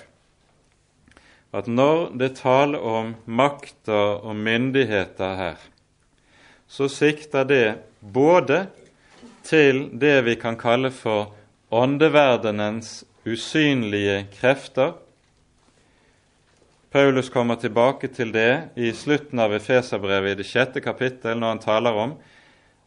[1.53, 5.59] at når det taler om makter og myndigheter her,
[6.71, 7.67] så sikter det
[8.01, 8.67] både
[9.43, 11.33] til det vi kan kalle for
[11.75, 14.95] åndeverdenens usynlige krefter,
[16.91, 21.61] Paulus kommer tilbake til det i slutten av Efeserbrevet i det sjette kapittel, når han
[21.63, 22.15] taler om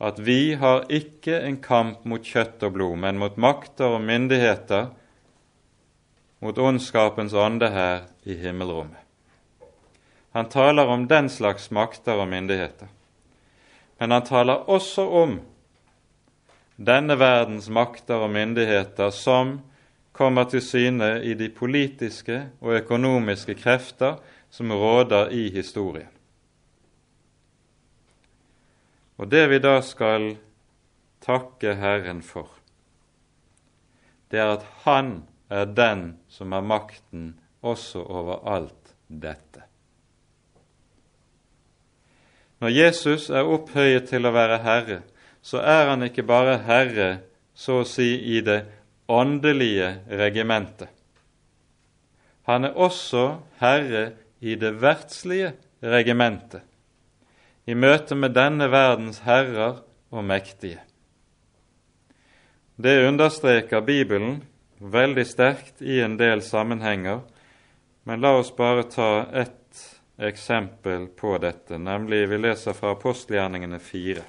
[0.03, 4.89] at vi har ikke en kamp mot kjøtt og blod, men mot makter og myndigheter,
[6.43, 8.99] mot ondskapens ånde her i himmelrommet.
[10.33, 12.89] Han taler om den slags makter og myndigheter.
[13.99, 15.37] Men han taler også om
[16.75, 19.59] denne verdens makter og myndigheter som
[20.11, 24.17] kommer til syne i de politiske og økonomiske krefter
[24.49, 26.09] som råder i historien.
[29.17, 30.33] Og det vi da skal
[31.21, 32.49] takke Herren for,
[34.31, 35.21] det er at Han
[35.53, 39.63] er den som har makten også over alt dette.
[42.63, 45.01] Når Jesus er opphøyet til å være Herre,
[45.43, 47.09] så er han ikke bare Herre
[47.53, 48.63] så å si i det
[49.11, 50.89] åndelige regimentet.
[52.47, 54.05] Han er også herre
[54.43, 56.63] i det verdslige regimentet,
[57.65, 59.79] i møte med denne verdens herrer
[60.11, 60.81] og mektige.
[62.75, 64.41] Det understreker Bibelen
[64.83, 67.21] veldig sterkt i en del sammenhenger,
[68.03, 69.59] men la oss bare ta ett
[70.17, 74.25] eksempel på dette, nemlig vi leser fra apostelgjerningene fire.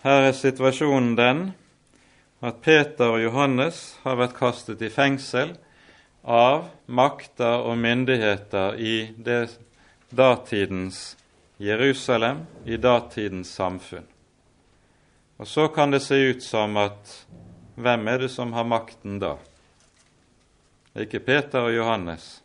[0.00, 1.40] Her er situasjonen den
[2.40, 5.52] at Peter og Johannes har vært kastet i fengsel
[6.24, 9.58] av makter og myndigheter i det
[10.08, 11.18] datidens
[11.60, 14.08] Jerusalem, i datidens samfunn.
[15.36, 17.16] Og så kan det se ut som at
[17.76, 19.34] hvem er det som har makten da?
[20.90, 22.38] Det er ikke Peter og Johannes.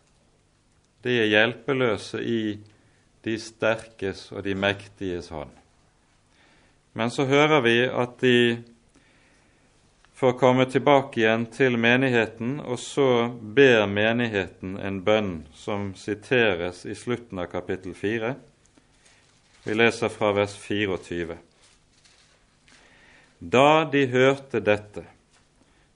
[1.08, 2.58] De er hjelpeløse i
[3.24, 5.56] de sterkes og de mektiges hånd.
[6.96, 8.64] Men så hører vi at de
[10.16, 16.96] får komme tilbake igjen til menigheten, og så ber menigheten en bønn som siteres i
[16.96, 18.32] slutten av kapittel 4.
[19.66, 21.36] Vi leser fra vers 24.
[23.44, 25.04] Da de hørte dette,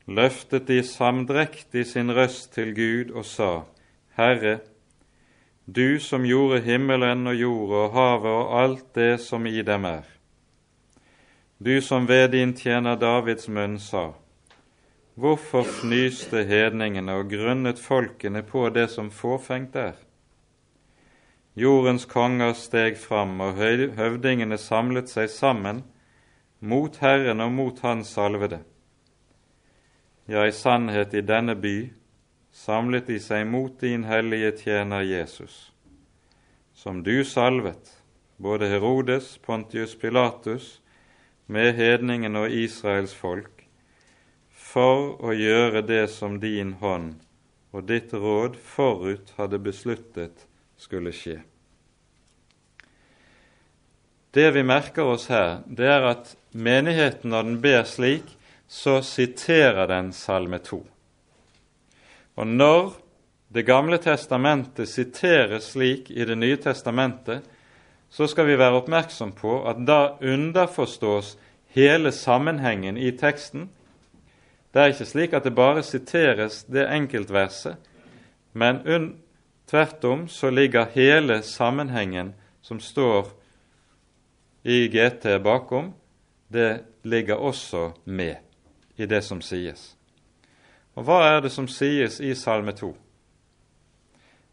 [0.04, 3.52] løftet de samdrektig sin røst til Gud og sa,
[4.20, 4.60] Herre,
[5.64, 10.19] du som gjorde himmelen og jorda og havet og alt det som i dem er.
[11.62, 14.14] Du som ved din tjener Davids munn sa,
[15.20, 19.98] Hvorfor fnyste hedningene og grunnet folkene på det som fåfengt er?
[21.60, 25.84] Jordens konger steg fram, og høvdingene samlet seg sammen
[26.60, 28.62] mot Herren og mot Hans salvede.
[30.32, 31.90] Ja, i sannhet, i denne by
[32.56, 35.74] samlet de seg mot din hellige tjener Jesus,
[36.74, 37.98] som du salvet,
[38.38, 40.79] både Herodes, Pontius Pilatus,
[41.50, 43.66] med hedningen og Israels folk,
[44.54, 47.18] for å gjøre det som din hånd
[47.74, 50.46] og ditt råd forut hadde besluttet
[50.78, 51.40] skulle skje.
[54.30, 58.28] Det vi merker oss her, det er at menigheten, når den ber slik,
[58.70, 60.84] så siterer den Salme 2.
[62.38, 62.92] Og når
[63.50, 67.42] Det gamle testamentet siteres slik i Det nye testamentet,
[68.10, 71.38] så skal vi være oppmerksom på at da underforstås
[71.76, 73.70] hele sammenhengen i teksten.
[74.74, 77.78] Det er ikke slik at det bare siteres det enkeltverset,
[78.54, 78.82] men
[79.68, 83.30] tvert om så ligger hele sammenhengen som står
[84.64, 85.94] i GT bakom,
[86.48, 88.36] det ligger også med
[88.98, 89.96] i det som sies.
[90.96, 92.90] Og hva er det som sies i Salme 2?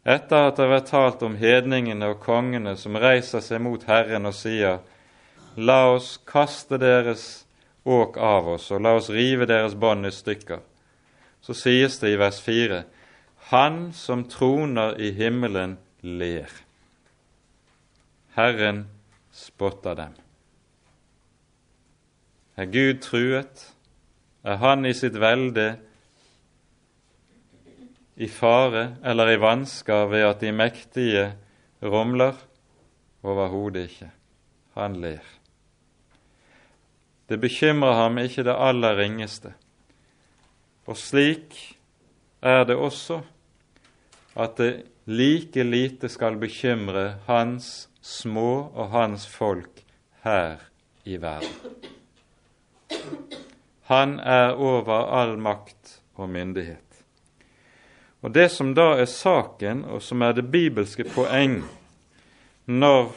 [0.07, 4.35] Etter at det vært talt om hedningene og kongene som reiser seg mot Herren og
[4.37, 4.79] sier:"
[5.57, 7.47] La oss kaste deres
[7.83, 10.61] åk av oss, og la oss rive deres bånd i stykker.
[11.41, 12.83] Så sies det i vers 4.:
[13.51, 16.51] Han som troner i himmelen, ler.
[18.35, 18.85] Herren
[19.31, 20.13] spotter dem.
[22.57, 23.73] Er Gud truet?
[24.43, 25.77] Er Han i sitt velde
[28.17, 31.25] i fare eller i vansker ved at de mektige
[31.83, 32.33] rumler?
[33.23, 34.11] Overhodet ikke.
[34.77, 35.23] Han ler.
[37.29, 39.53] Det bekymrer ham ikke det aller ringeste.
[40.87, 41.57] Og slik
[42.41, 43.19] er det også
[44.37, 44.71] at det
[45.05, 49.83] like lite skal bekymre hans små og hans folk
[50.23, 50.63] her
[51.05, 51.49] i verden.
[53.87, 56.86] Han er over all makt og myndighet.
[58.27, 61.61] Og Det som da er saken, og som er det bibelske poeng
[62.67, 63.13] når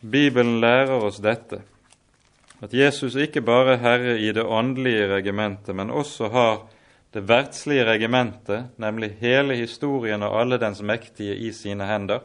[0.00, 1.58] Bibelen lærer oss dette,
[2.64, 6.62] at Jesus ikke bare er herre i det åndelige regimentet, men også har
[7.12, 12.24] det verdslige regimentet, nemlig hele historien og alle dens mektige, i sine hender,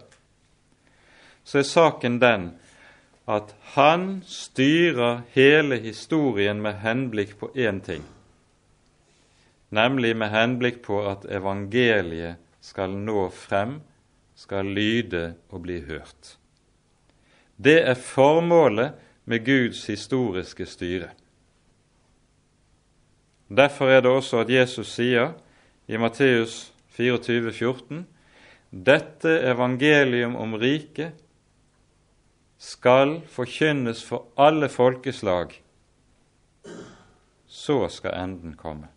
[1.44, 2.48] så er saken den
[3.28, 8.08] at han styrer hele historien med henblikk på én ting
[9.72, 13.80] nemlig med henblikk på at evangeliet skal nå frem,
[14.36, 16.36] skal lyde og bli hørt.
[17.58, 21.12] Det er formålet med Guds historiske styre.
[23.52, 25.34] Derfor er det også at Jesus sier
[25.88, 28.06] i Matteus 24, 14,
[28.72, 31.18] dette evangelium om riket
[32.62, 35.58] skal forkynnes for alle folkeslag,
[37.48, 38.88] så skal enden komme.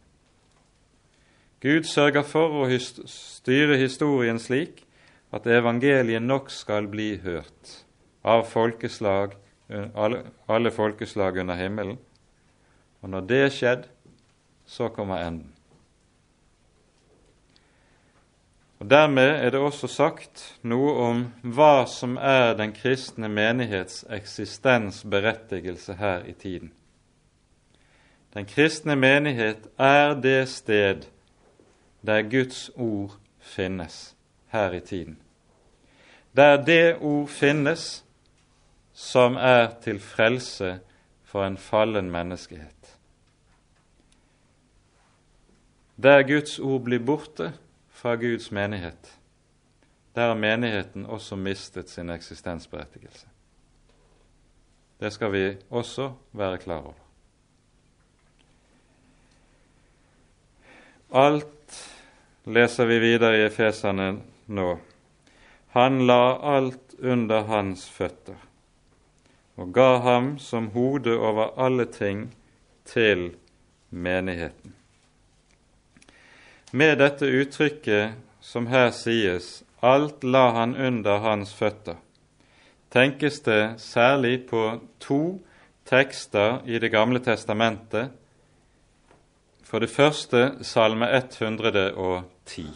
[1.65, 2.67] Gud sørger for å
[3.09, 4.83] styre historien slik
[5.33, 7.79] at evangeliet nok skal bli hørt
[8.21, 9.33] av folkeslag,
[9.97, 11.97] alle, folkeslag under himmelen.
[13.01, 13.87] Og når det er skjedd,
[14.69, 15.55] så kommer enden.
[18.85, 21.25] Og Dermed er det også sagt noe om
[21.57, 26.75] hva som er den kristne menighets eksistensberettigelse her i tiden.
[28.37, 31.09] Den kristne menighet er det sted
[32.07, 35.19] der Guds ord finnes her i tiden.
[36.37, 38.05] Der det ord finnes
[38.95, 40.81] som er til frelse
[41.23, 42.99] for en fallen menneskehet.
[46.03, 47.53] Der Guds ord blir borte
[47.89, 49.19] fra Guds menighet,
[50.15, 53.27] der har menigheten også mistet sin eksistensberettigelse.
[55.01, 56.95] Det skal vi også være klar over.
[61.15, 61.64] Alt
[62.45, 64.09] leser vi videre i Efeserne
[64.47, 64.79] nå.
[65.75, 68.37] Han la alt under hans føtter
[69.57, 72.27] og ga ham som hode over alle ting
[72.85, 73.35] til
[73.91, 74.75] menigheten.
[76.73, 82.01] Med dette uttrykket som her sies, alt la han under hans føtter,
[82.91, 85.39] tenkes det særlig på to
[85.87, 88.11] tekster i Det gamle testamentet.
[89.75, 92.67] For det første Salme 110,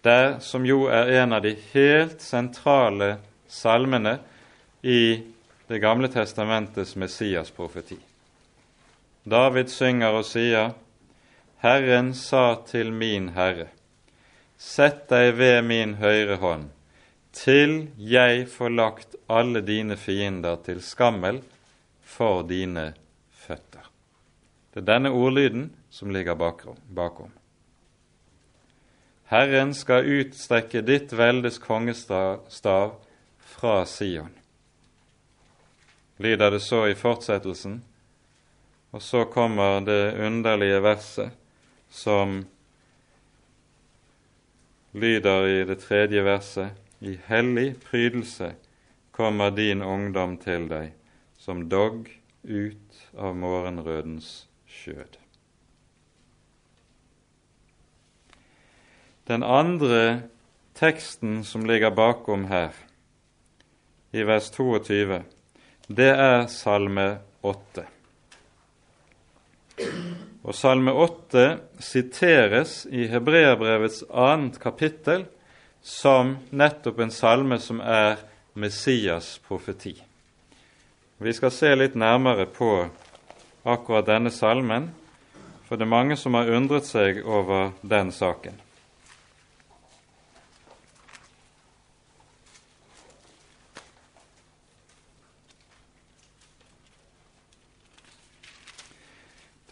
[0.00, 3.18] der som jo er en av de helt sentrale
[3.52, 4.14] salmene
[4.80, 5.20] i
[5.68, 7.98] Det gamle testamentets Messias-profeti.
[9.28, 10.72] David synger og sier,
[11.60, 13.68] Herren sa til min Herre,
[14.56, 16.70] Sett deg ved min høyre hånd,
[17.32, 21.44] til jeg får lagt alle dine fiender til skammel
[22.00, 22.94] for dine.
[24.74, 27.30] Det er denne ordlyden som ligger bakom.
[29.30, 32.96] Herren skal utstrekke ditt veldes kongestav
[33.38, 34.32] fra Sion.
[36.18, 37.76] Lyder det så i fortsettelsen,
[38.90, 41.30] og så kommer det underlige verset
[41.90, 42.40] som
[44.90, 48.54] lyder i det tredje verset I hellig prydelse
[49.14, 50.90] kommer din ungdom til deg,
[51.38, 52.08] som dogg
[52.42, 55.18] ut av morgenrødens skjød.
[59.28, 60.22] Den andre
[60.74, 62.74] teksten som ligger bakom her,
[64.12, 65.22] i vers 22,
[65.88, 67.86] det er Salme 8.
[70.44, 71.46] Og Salme 8
[71.80, 75.24] siteres i Hebreerbrevets annet kapittel
[75.84, 78.20] som nettopp en salme som er
[78.54, 79.96] Messias' profeti.
[81.18, 82.70] Vi skal se litt nærmere på
[83.64, 84.90] akkurat denne salmen,
[85.64, 88.60] for det er mange som har undret seg over den saken.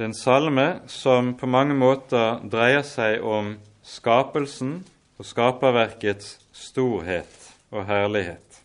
[0.03, 3.53] Det er en salme som på mange måter dreier seg om
[3.87, 4.81] skapelsen
[5.21, 8.59] og skaperverkets storhet og herlighet.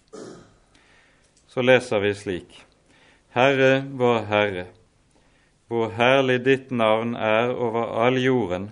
[1.46, 2.58] Så leser vi slik.:
[3.36, 4.66] Herre vår Herre,
[5.68, 8.70] hvor herlig ditt navn er over all jorden,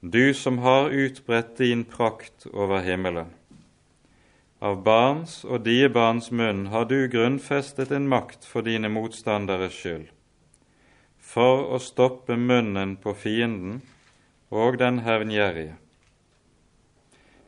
[0.00, 3.32] du som har utbredt din prakt over himmelen.
[4.60, 10.12] Av barns og diebarns munn har du grunnfestet en makt for dine motstanderes skyld
[11.26, 13.80] for å stoppe munnen på fienden
[14.54, 15.74] og den hevngjerrige.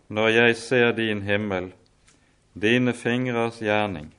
[0.09, 1.71] Når jeg ser din himmel,
[2.59, 4.11] dine fingrers gjerning,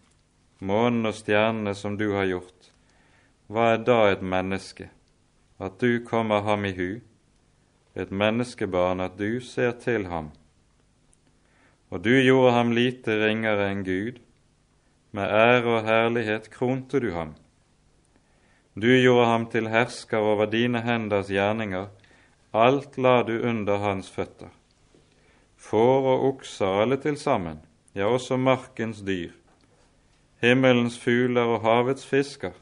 [0.64, 2.72] månen og stjernene som du har gjort,
[3.50, 4.92] hva er da et menneske,
[5.58, 7.00] at du kommer ham i hu,
[7.98, 10.30] et menneskebarn at du ser til ham?
[11.90, 14.22] Og du gjorde ham lite ringere enn Gud,
[15.18, 17.34] med ære og herlighet kronte du ham.
[18.78, 21.90] Du gjorde ham til hersker over dine henders gjerninger,
[22.54, 24.54] alt la du under hans føtter.
[25.58, 27.66] Får og okser alle til sammen,
[27.98, 29.34] ja, også markens dyr,
[30.38, 32.54] himmelens fugler og havets fisker,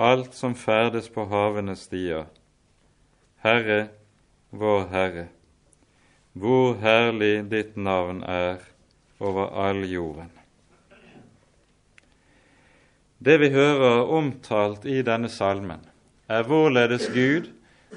[0.00, 2.24] alt som ferdes på havenes stier.
[3.44, 3.88] Herre,
[4.50, 5.26] vår Herre,
[6.32, 8.62] hvor herlig ditt navn er
[9.20, 10.30] over all jorden.
[13.20, 15.82] Det vi hører omtalt i denne salmen,
[16.28, 17.50] er hvorledes Gud,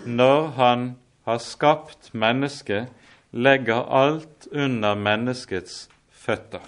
[0.06, 2.88] når Han har skapt mennesket,
[3.32, 6.62] legger alt under menneskets føtter.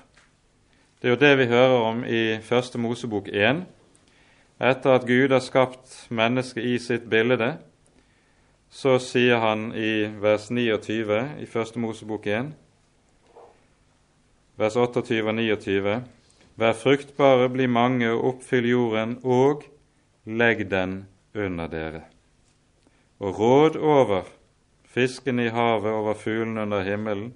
[1.01, 3.65] Det er jo det vi hører om i Første Mosebok 1.
[4.59, 7.57] Etter at Gud har skapt mennesket i sitt bilde,
[8.71, 12.53] så sier han i vers 29 i Første Mosebok 1,
[14.55, 15.97] vers 28 og 29
[16.55, 19.65] Vær fruktbare, bli mange, oppfyll jorden, og
[20.23, 21.01] legg den
[21.35, 22.05] under dere.
[23.19, 24.29] Og råd over
[24.87, 27.33] fisken i havet, over fuglene under himmelen,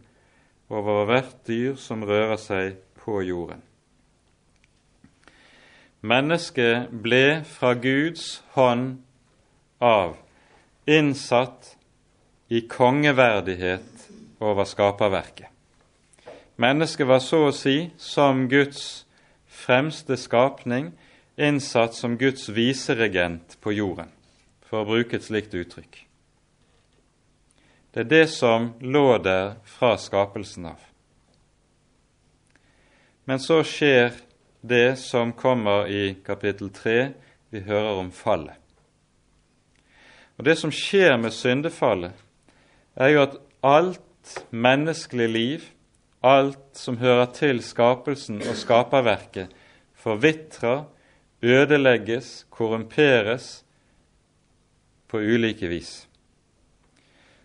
[0.70, 3.60] over hvert dyr som rører seg på jorden.
[6.02, 9.02] Mennesket ble fra Guds hånd
[9.84, 10.16] av
[10.88, 11.74] innsatt
[12.48, 14.08] i kongeverdighet
[14.40, 15.48] over skaperverket.
[16.60, 19.06] Mennesket var så å si som Guds
[19.48, 20.92] fremste skapning
[21.40, 24.10] innsatt som Guds viseregent på jorden,
[24.64, 26.06] for å bruke et slikt uttrykk.
[27.92, 30.80] Det er det som lå der fra skapelsen av.
[33.28, 34.14] Men så skjer
[34.62, 37.12] det som kommer i kapittel 3.
[37.50, 38.56] Vi hører om fallet.
[40.38, 42.12] Og Det som skjer med syndefallet,
[42.96, 45.68] er jo at alt menneskelig liv
[46.24, 49.48] alt som hører til skapelsen og skaperverket,
[49.96, 50.84] forvitrer,
[51.44, 53.64] ødelegges, korrumperes
[55.08, 56.08] på ulike vis,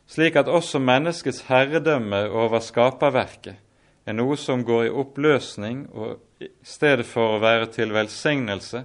[0.07, 3.57] slik at også menneskets herredømme over skaperverket
[4.05, 8.85] er noe som går i oppløsning, og i stedet for å være til velsignelse,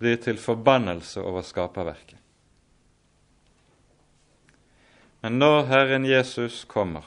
[0.00, 2.16] blir til forbannelse over skaperverket.
[5.20, 7.04] Men når Herren Jesus kommer,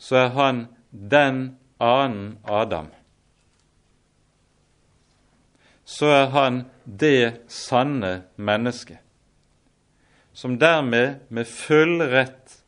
[0.00, 1.42] så er han den
[1.80, 2.88] annen Adam.
[5.84, 9.00] Så er han det sanne mennesket,
[10.32, 12.59] som dermed med full rett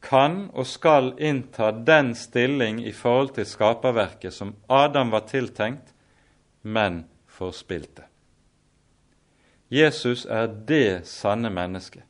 [0.00, 5.94] kan og skal innta den stilling i forhold til skaperverket som Adam var tiltenkt,
[6.62, 8.06] men forspilte.
[9.70, 12.02] Jesus er det sanne mennesket.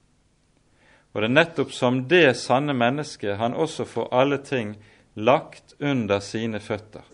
[1.14, 4.74] Og det er nettopp som det sanne mennesket han også får alle ting
[5.16, 7.04] lagt under sine føtter,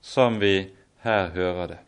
[0.00, 0.72] som vi
[1.04, 1.78] her hører det.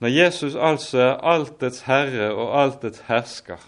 [0.00, 3.60] Når Jesus altså er altets herre og altets hersker,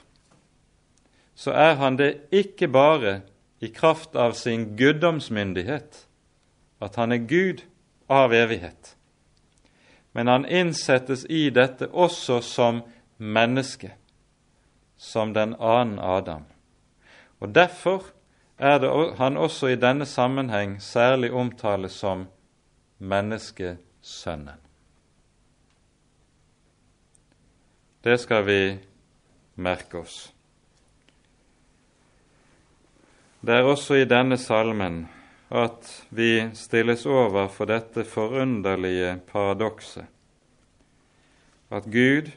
[1.34, 3.20] så er han det ikke bare
[3.60, 6.06] i kraft av sin guddomsmyndighet,
[6.82, 7.62] at han er Gud
[8.10, 8.96] av evighet,
[10.12, 12.82] men han innsettes i dette også som
[13.18, 13.94] menneske
[15.02, 16.44] som den annen Adam.
[17.40, 18.04] Og Derfor
[18.58, 22.26] er det han også i denne sammenheng særlig omtales som
[22.98, 24.60] menneskesønnen.
[28.04, 28.78] Det skal vi
[29.54, 30.32] merke oss.
[33.42, 35.02] Det er også i denne salmen
[35.50, 40.06] at vi stilles over for dette forunderlige paradokset
[41.72, 42.30] at Gud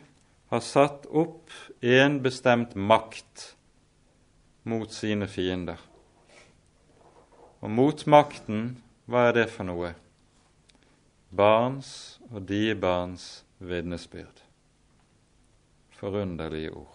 [0.49, 1.53] har satt opp
[1.83, 3.51] en bestemt makt
[4.63, 5.77] mot sine fiender.
[7.59, 9.91] Og motmakten, hva er det for noe?
[11.35, 11.91] Barns
[12.31, 14.41] og de barns vitnesbyrd.
[15.99, 16.94] Forunderlige ord.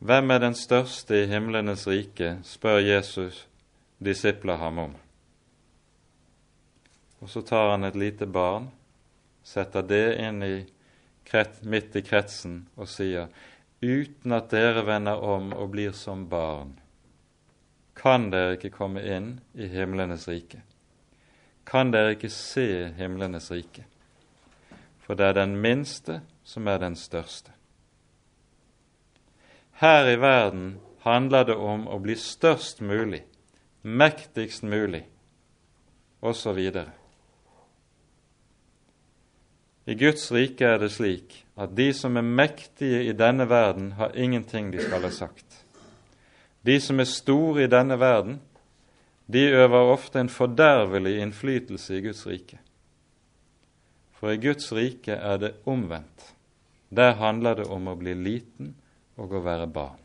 [0.00, 3.46] Hvem er den største i himlenes rike, spør Jesus
[4.00, 4.94] disipler ham om.
[7.20, 8.70] Og så tar han et lite barn,
[9.44, 10.54] setter det inn i
[11.62, 13.28] midt i kretsen og sier
[13.84, 16.72] uten at dere vender om og blir som barn,
[17.94, 20.62] kan dere ikke komme inn i himlenes rike.
[21.68, 23.84] Kan dere ikke se himlenes rike?
[25.04, 27.52] For det er den minste som er den største.
[29.80, 33.22] Her i verden handler det om å bli størst mulig,
[33.80, 35.06] mektigst mulig,
[36.20, 36.58] osv.
[39.88, 44.12] I Guds rike er det slik at de som er mektige i denne verden, har
[44.12, 45.62] ingenting de skal ha sagt.
[46.60, 48.36] De som er store i denne verden,
[49.32, 52.60] de øver ofte en fordervelig innflytelse i Guds rike.
[54.12, 56.34] For i Guds rike er det omvendt.
[56.92, 58.74] Der handler det om å bli liten
[59.20, 60.00] og å være barn.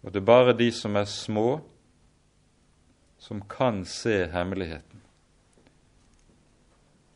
[0.00, 1.60] Og det er bare de som er små,
[3.20, 5.02] som kan se hemmeligheten.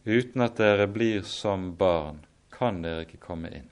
[0.05, 2.21] Uten at dere blir som barn,
[2.53, 3.71] kan dere ikke komme inn.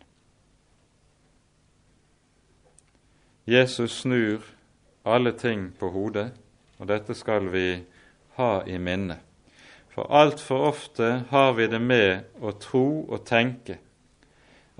[3.44, 4.46] Jesus snur
[5.04, 6.30] alle ting på hodet,
[6.78, 7.82] og dette skal vi
[8.38, 9.18] ha i minne.
[9.92, 13.76] For altfor ofte har vi det med å tro og tenke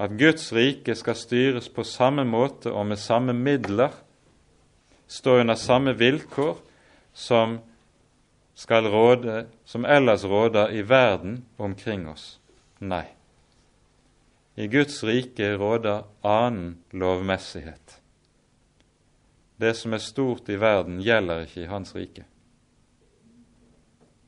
[0.03, 3.93] at Guds rike skal styres på samme måte og med samme midler,
[5.07, 6.59] stå under samme vilkår
[7.15, 7.61] som
[8.69, 12.41] råde som ellers råder i verden omkring oss.
[12.81, 13.07] Nei.
[14.57, 18.01] I Guds rike råder annen lovmessighet.
[19.57, 22.25] Det som er stort i verden, gjelder ikke i Hans rike.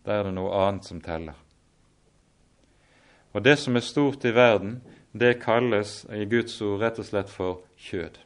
[0.05, 1.35] Der er det noe annet som teller.
[3.35, 4.79] Og det som er stort i verden,
[5.15, 8.19] det kalles i Guds ord rett og slett for kjød.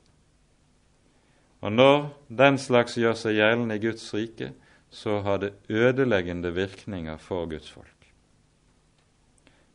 [1.60, 4.52] Og når den slags gjør seg gjeldende i Guds rike,
[4.90, 7.94] så har det ødeleggende virkninger for Guds folk.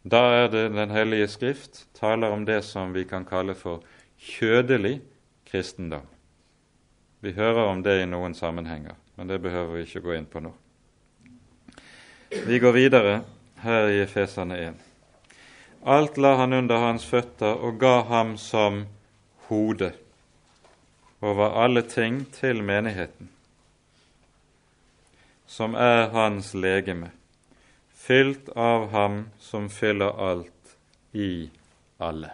[0.04, 3.84] Da er det Den hellige skrift taler om det som vi kan kalle for
[4.18, 5.02] kjødelig
[5.46, 6.08] kristendom.
[7.22, 10.40] Vi hører om det i noen sammenhenger, men det behøver vi ikke gå inn på
[10.40, 10.52] nå.
[12.48, 13.22] Vi går videre
[13.62, 14.93] her i Efesane 1.
[15.86, 18.86] Alt la han under hans føtter og ga ham som
[19.50, 19.92] hode
[21.22, 23.34] over alle ting til menigheten
[25.54, 27.12] som er hans legeme,
[27.94, 30.78] fylt av ham som fyller alt
[31.14, 31.50] i
[32.02, 32.32] alle.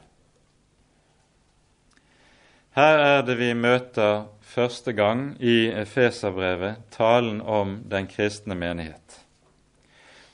[2.80, 9.20] Her er det vi møter første gang i Efeserbrevet talen om den kristne menighet.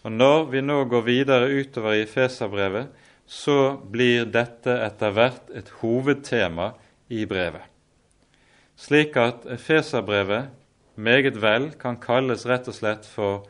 [0.05, 2.91] Og Når vi nå går videre utover i Efeserbrevet,
[3.25, 6.73] så blir dette etter hvert et hovedtema
[7.09, 7.63] i brevet.
[8.75, 10.51] Slik at Efeserbrevet
[10.95, 13.45] meget vel kan kalles rett og slett for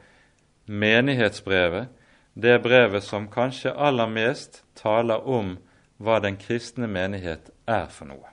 [0.66, 1.90] menighetsbrevet,
[2.36, 5.56] det brevet som kanskje aller mest taler om
[5.98, 8.32] hva den kristne menighet er for noe.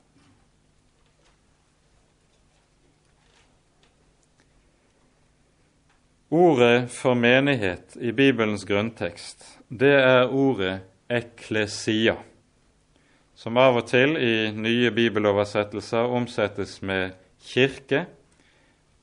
[6.32, 10.80] Ordet for menighet i Bibelens grunntekst, det er ordet
[11.12, 12.16] eklesia,
[13.34, 18.06] som av og til i nye bibeloversettelser omsettes med kirke,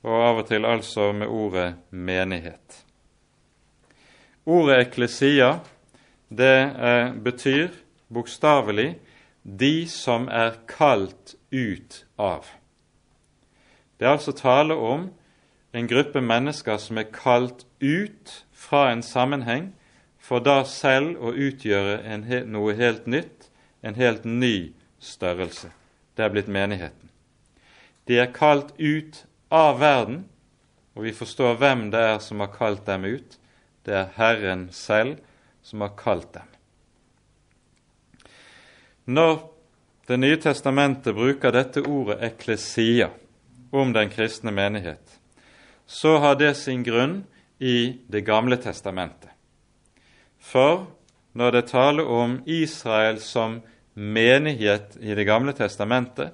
[0.03, 2.83] og av og til altså med ordet menighet.
[4.49, 5.59] Ordet eklesia
[6.29, 7.69] det er, betyr
[8.13, 8.95] bokstavelig
[9.43, 12.45] 'de som er kalt ut av'.
[13.99, 15.09] Det er altså tale om
[15.73, 19.73] en gruppe mennesker som er kalt ut fra en sammenheng
[20.29, 23.47] for da selv å utgjøre en, noe helt nytt,
[23.81, 25.71] en helt ny størrelse.
[26.13, 27.09] Det er blitt menigheten.
[28.05, 30.27] De er kalt ut av verden,
[30.93, 33.39] og vi forstår hvem det er som har kalt dem ut.
[33.85, 35.17] Det er Herren selv
[35.65, 36.45] som har kalt dem.
[39.09, 39.39] Når
[40.09, 43.11] Det nye testamentet bruker dette ordet eklesia
[43.69, 45.19] om den kristne menighet,
[45.85, 47.19] så har det sin grunn
[47.59, 49.29] i Det gamle testamentet.
[50.39, 50.87] For
[51.37, 53.59] når det taler om Israel som
[53.93, 56.31] menighet i Det gamle testamentet,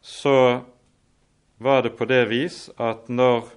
[0.00, 0.64] så
[1.58, 3.48] var det på det vis at når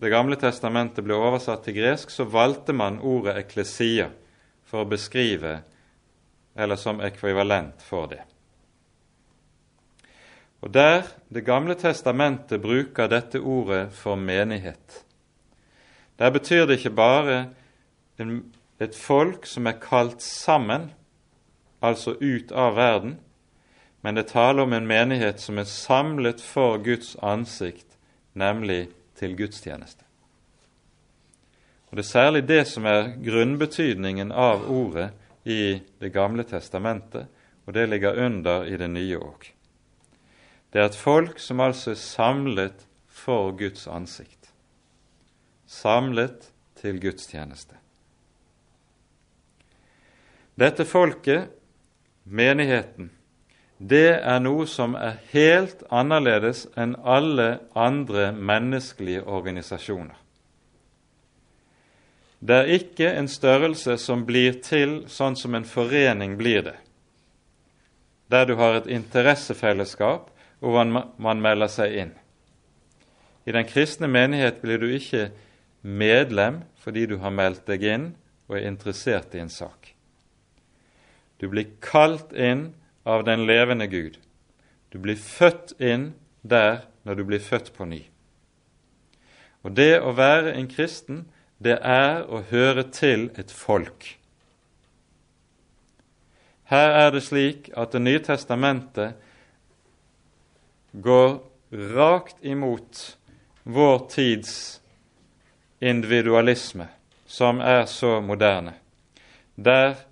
[0.00, 4.10] Det gamle testamentet ble oversatt til gresk, så valgte man ordet eklesia
[4.68, 5.62] for å beskrive,
[6.52, 8.20] eller som ekvivalent for det.
[10.60, 15.04] Og Der Det gamle testamentet bruker dette ordet for menighet,
[16.18, 17.48] der betyr det ikke bare
[18.18, 20.90] et folk som er kalt sammen,
[21.80, 23.18] altså ut av verden,
[24.00, 27.96] men det taler om en menighet som er samlet for Guds ansikt,
[28.32, 28.88] nemlig
[29.18, 30.04] til gudstjeneste.
[31.90, 35.10] Og Det er særlig det som er grunnbetydningen av ordet
[35.44, 37.26] i Det gamle testamentet,
[37.66, 39.52] og det ligger under i det nye òg.
[40.72, 44.50] Det er et folk som altså er samlet for Guds ansikt.
[45.66, 47.74] Samlet til gudstjeneste.
[50.56, 51.50] Dette folket,
[52.24, 53.10] menigheten,
[53.78, 60.16] det er noe som er helt annerledes enn alle andre menneskelige organisasjoner.
[62.40, 66.76] Det er ikke en størrelse som blir til sånn som en forening blir det,
[68.32, 70.30] der du har et interessefellesskap
[70.64, 70.78] og
[71.20, 72.14] man melder seg inn.
[73.44, 75.28] I den kristne menighet blir du ikke
[75.82, 78.08] medlem fordi du har meldt deg inn
[78.48, 79.95] og er interessert i en sak.
[81.40, 82.70] Du blir kalt inn
[83.04, 84.18] av den levende Gud.
[84.88, 88.02] Du blir født inn der når du blir født på ny.
[89.66, 91.24] Og det å være en kristen,
[91.58, 94.16] det er å høre til et folk.
[96.66, 99.14] Her er det slik at Det nye testamentet
[100.92, 101.38] går
[101.94, 103.16] rakt imot
[103.62, 104.80] vår tids
[105.80, 106.88] individualisme,
[107.26, 108.74] som er så moderne,
[109.54, 110.05] der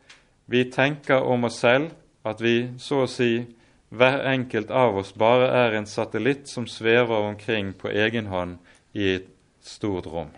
[0.47, 1.93] vi tenker om oss selv
[2.25, 3.47] at vi så å si
[3.95, 8.59] hver enkelt av oss bare er en satellitt som svever omkring på egen hånd
[8.93, 9.29] i et
[9.65, 10.33] stort rom.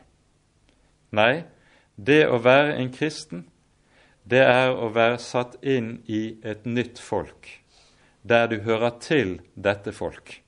[1.16, 1.44] Nei,
[1.96, 3.46] det å være en kristen,
[4.24, 7.48] det er å være satt inn i et nytt folk,
[8.22, 10.40] der du hører til dette folk.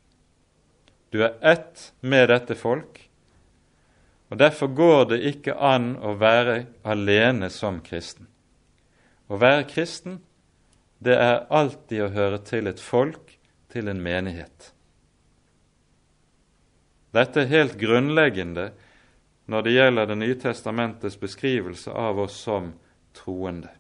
[1.11, 3.01] Du er ett med dette folk,
[4.29, 8.29] og derfor går det ikke an å være alene som kristen.
[9.29, 10.19] Å være kristen,
[10.99, 13.37] det er alltid å høre til et folk,
[13.69, 14.73] til en menighet.
[17.13, 18.71] Dette er helt grunnleggende
[19.49, 22.73] når det gjelder Det nye testamentets beskrivelse av oss som
[23.17, 23.71] troende.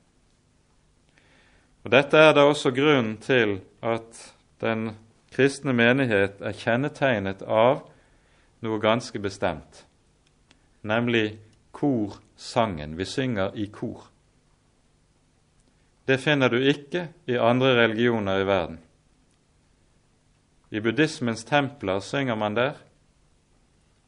[1.84, 4.90] Og Dette er da også grunnen til at den
[5.32, 7.84] kristne menighet er kjennetegnet av
[8.64, 9.84] noe ganske bestemt,
[10.82, 11.38] nemlig
[11.72, 12.96] korsangen.
[12.98, 14.08] Vi synger i kor.
[16.08, 18.78] Det finner du ikke i andre religioner i verden.
[20.70, 22.78] I buddhismens templer synger man der.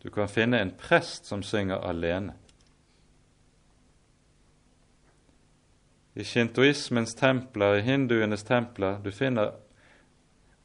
[0.02, 2.32] Du kan finne en prest som synger alene.
[6.14, 9.52] I shintoismens templer, i hinduenes templer, du finner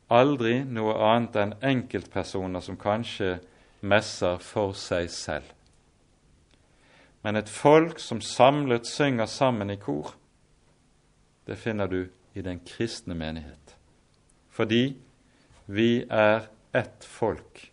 [0.09, 3.37] aldri noe annet enn enkeltpersoner som kanskje
[3.83, 5.51] messer for seg selv.
[7.23, 10.15] Men et folk som samlet synger sammen i kor,
[11.45, 13.75] det finner du i den kristne menighet.
[14.49, 14.97] Fordi
[15.65, 17.71] vi er ett folk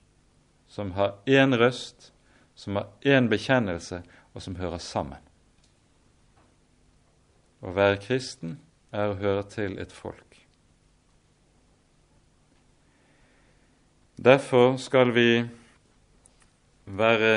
[0.69, 2.13] som har én røst,
[2.55, 4.03] som har én bekjennelse,
[4.33, 5.21] og som hører sammen.
[7.61, 8.57] Å være kristen
[8.93, 10.39] er å høre til et folk.
[14.23, 15.45] Derfor skal vi
[16.85, 17.33] være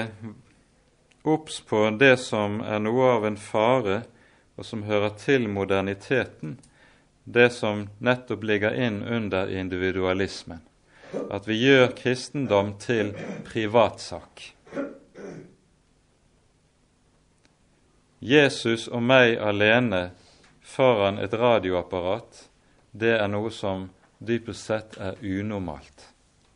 [1.26, 4.04] obs på det som er noe av en fare,
[4.56, 6.58] og som hører til moderniteten,
[7.26, 10.62] det som nettopp ligger inn under individualismen.
[11.32, 13.14] At vi gjør kristendom til
[13.48, 14.52] privatsak.
[18.26, 20.10] Jesus og meg alene
[20.66, 22.48] foran et radioapparat,
[22.92, 26.08] det er noe som dypest sett er unormalt.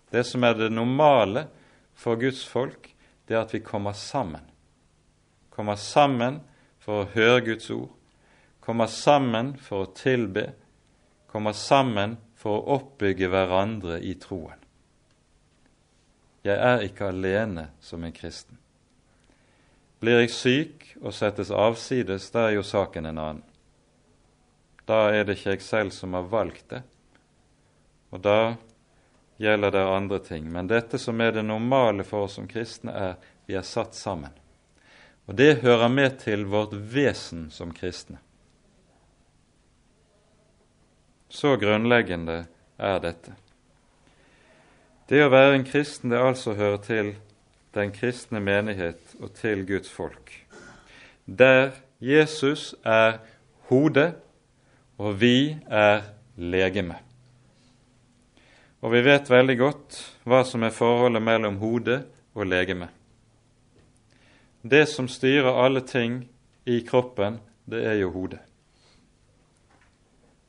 [0.10, 1.46] Det som er det normale
[1.94, 2.90] for Guds folk,
[3.28, 4.42] det er at vi kommer sammen.
[5.54, 6.40] Kommer sammen
[6.90, 7.92] for å høre Guds ord,
[8.66, 10.48] kommer sammen for å tilbe,
[11.30, 14.58] kommer sammen for å oppbygge hverandre i troen.
[16.42, 18.58] Jeg er ikke alene som en kristen.
[20.02, 23.46] Blir jeg syk og settes avsides, da er jo saken en annen.
[24.90, 26.82] Da er det ikke jeg selv som har valgt det,
[28.10, 28.40] og da
[29.38, 30.50] gjelder det andre ting.
[30.50, 34.34] Men dette som er det normale for oss som kristne, er vi er satt sammen.
[35.30, 38.18] Og det hører med til vårt vesen som kristne.
[41.30, 42.48] Så grunnleggende
[42.82, 43.36] er dette.
[45.06, 47.14] Det å være en kristen, det altså hører til
[47.78, 50.34] den kristne menighet og til Guds folk,
[51.26, 53.20] der Jesus er
[53.70, 54.16] hodet
[54.98, 56.08] og vi er
[56.42, 56.98] legeme.
[58.82, 62.02] Og vi vet veldig godt hva som er forholdet mellom hode
[62.34, 62.90] og legeme.
[64.62, 66.30] Det som styrer alle ting
[66.66, 68.40] i kroppen, det er jo hodet.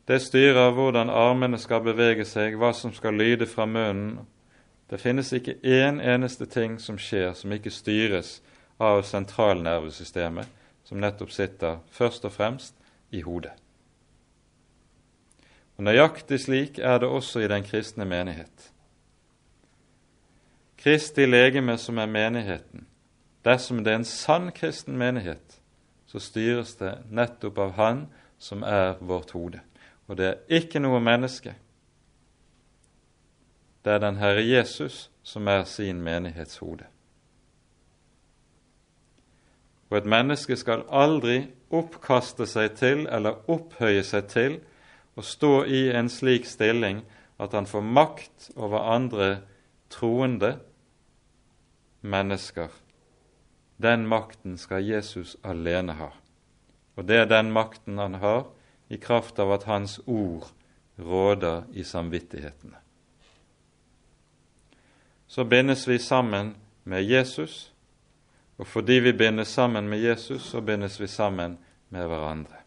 [0.09, 4.25] Det styrer hvordan armene skal bevege seg, hva som skal lyde fra munnen.
[4.91, 8.41] Det finnes ikke én eneste ting som skjer som ikke styres
[8.83, 10.49] av sentralnervesystemet,
[10.83, 12.75] som nettopp sitter først og fremst
[13.15, 13.55] i hodet.
[15.79, 18.73] Og Nøyaktig slik er det også i den kristne menighet.
[20.81, 22.90] Kristi legeme som er menigheten,
[23.45, 25.61] dersom det er en sann kristen menighet,
[26.07, 28.07] så styres det nettopp av Han
[28.39, 29.61] som er vårt hode.
[30.09, 31.55] Og det er ikke noe menneske.
[33.85, 36.89] Det er den Herre Jesus som er sin menighetshode.
[39.91, 44.59] Og et menneske skal aldri oppkaste seg til eller opphøye seg til
[45.19, 47.03] å stå i en slik stilling
[47.41, 49.31] at han får makt over andre
[49.91, 50.57] troende
[52.01, 52.69] mennesker.
[53.81, 56.11] Den makten skal Jesus alene ha.
[57.01, 58.43] Og det er den makten han har
[58.93, 60.51] i kraft av at Hans ord
[61.01, 62.77] råder i samvittighetene.
[65.27, 66.55] Så bindes vi sammen
[66.85, 67.73] med Jesus,
[68.61, 71.57] og fordi vi bindes sammen med Jesus, så bindes vi sammen
[71.89, 72.61] med hverandre.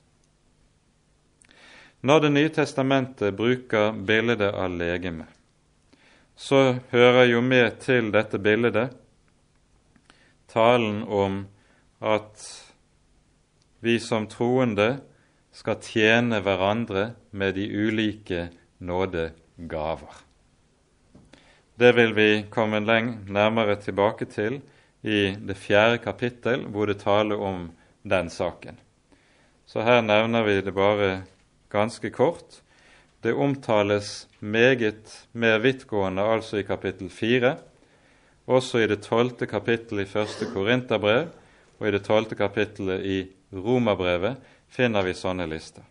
[2.01, 5.30] Når Det nye testamentet bruker bildet av legeme,
[6.36, 9.03] så hører jo med til dette bildet
[10.54, 11.43] talen om
[12.04, 12.43] at
[13.84, 15.01] vi som troende
[15.54, 18.47] skal tjene hverandre med de ulike
[18.80, 20.22] nådegaver.
[21.76, 24.62] Det vil vi komme nærmere tilbake til
[25.01, 27.72] i det fjerde kapittel, hvor det taler om
[28.04, 28.78] den saken.
[29.66, 31.24] Så her nevner vi det bare
[31.70, 32.62] ganske kort.
[33.24, 37.58] Det omtales meget mer vidtgående altså i kapittel fire,
[38.46, 41.30] også i det tolvte kapittelet i første Korinterbrev
[41.80, 43.18] og i det tolvte kapittelet i
[43.54, 44.41] Romerbrevet
[44.74, 45.84] finner vi sånne lister.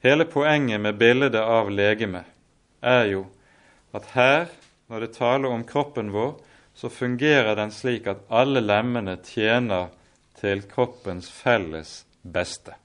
[0.00, 2.24] Hele poenget med bildet av legeme
[2.80, 3.24] er jo
[3.92, 4.46] at her,
[4.88, 6.38] når det taler om kroppen vår,
[6.74, 9.90] så fungerer den slik at alle lemmene tjener
[10.40, 12.76] til kroppens felles beste.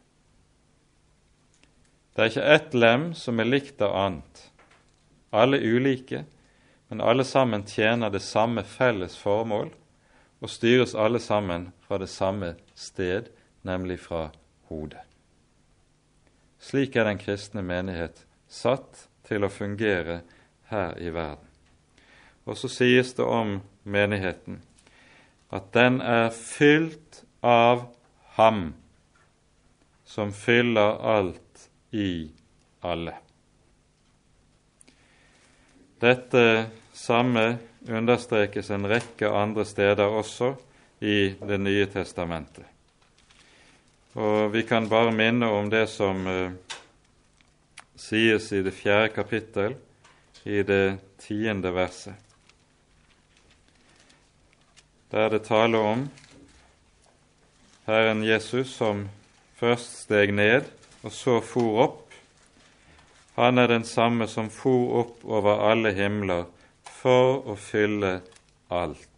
[2.16, 4.44] Det er ikke ett lem som er likt av annet.
[5.36, 6.24] Alle ulike,
[6.88, 9.72] men alle sammen tjener det samme felles formål
[10.42, 13.32] og styres alle sammen fra det samme sted,
[13.62, 14.30] nemlig fra
[14.70, 15.02] hodet.
[16.60, 20.22] Slik er den kristne menighet satt til å fungere
[20.70, 21.46] her i verden.
[22.46, 24.62] Og så sies det om menigheten
[25.54, 27.88] at den er fylt av
[28.36, 28.74] Ham
[30.06, 32.30] som fyller alt i
[32.82, 33.25] alle.
[36.06, 37.58] Dette samme
[37.90, 40.52] understrekes en rekke andre steder også
[41.02, 42.66] i Det nye testamentet.
[44.14, 46.52] Og vi kan bare minne om det som eh,
[47.98, 49.76] sies i det fjerde kapittel,
[50.46, 52.14] i det tiende verset.
[55.12, 56.08] Der det taler om
[57.88, 59.08] Herren Jesus som
[59.58, 60.70] først steg ned
[61.04, 62.05] og så for opp.
[63.36, 66.46] Han er den samme som for opp over alle himler
[66.88, 68.20] for å fylle
[68.72, 69.12] alt.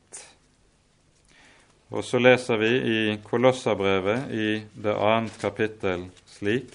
[1.93, 6.74] Og så leser vi i Kolossabrevet i det annet kapittel slik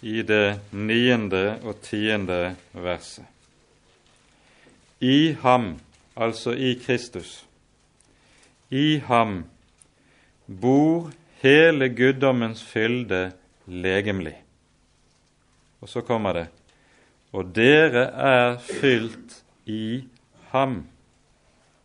[0.00, 3.24] i det niende og tiende verset.
[5.00, 5.78] I ham,
[6.16, 7.44] altså i Kristus,
[8.70, 9.44] i ham
[10.46, 11.10] bor
[11.40, 13.32] hele guddommens fylde
[13.66, 14.36] legemlig.
[15.80, 16.48] Og så kommer det
[17.32, 20.04] og dere er fylt i
[20.50, 20.82] ham,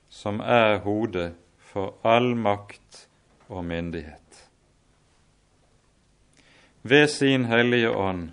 [0.09, 1.33] som er hodet
[1.69, 3.05] for all makt
[3.49, 4.21] og myndighet.
[6.81, 8.29] Ved sin Hellige Ånd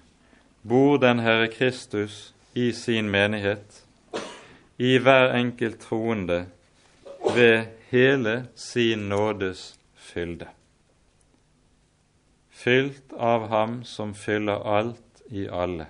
[0.68, 3.84] bor den Herre Kristus i sin menighet,
[4.78, 6.46] i hver enkelt troende,
[7.34, 10.48] ved hele sin nådes fylde.
[12.62, 15.86] Fylt av Ham som fyller alt i alle.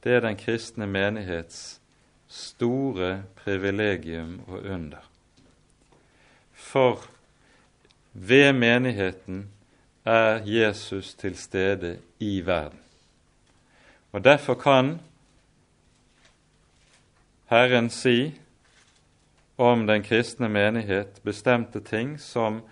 [0.00, 1.80] Det er den kristne menighets
[2.28, 5.04] store privilegium og under.
[6.52, 7.04] For
[8.12, 9.50] ved menigheten
[10.08, 12.80] er Jesus til stede i verden.
[14.12, 15.00] Og Derfor kan
[17.46, 18.40] Herren si
[19.58, 22.62] om den kristne menighet bestemte ting som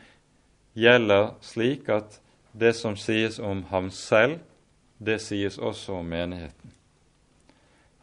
[0.74, 2.20] gjelder slik at
[2.58, 4.38] det som sies om ham selv,
[4.98, 6.72] det sies også om menigheten.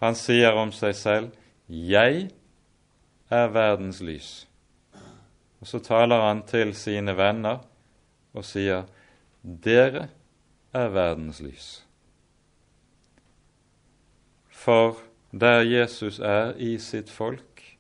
[0.04, 1.32] Han sier om seg selv
[1.70, 2.30] 'Jeg
[3.30, 4.47] er verdens lys'.
[5.62, 7.58] Og så taler han til sine venner
[8.34, 8.84] og sier
[9.43, 10.10] dere
[10.74, 11.86] er verdens lys.
[14.49, 14.97] For
[15.32, 17.78] der Jesus er i sitt folk,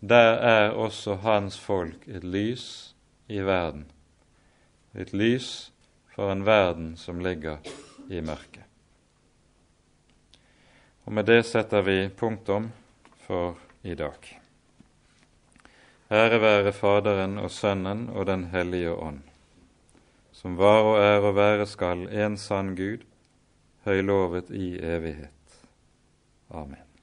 [0.00, 2.94] der er også hans folk et lys
[3.28, 3.90] i verden.
[4.94, 5.73] Et lys
[6.14, 7.58] for en verden som ligger
[8.08, 8.62] i mørket.
[11.04, 12.70] Og med det setter vi punktum
[13.26, 14.32] for i dag.
[16.10, 19.22] Ære være Faderen og Sønnen og Den hellige ånd
[20.44, 23.06] som var og er og være skal en sann Gud,
[23.86, 25.60] høylovet i evighet.
[26.50, 26.93] Amen.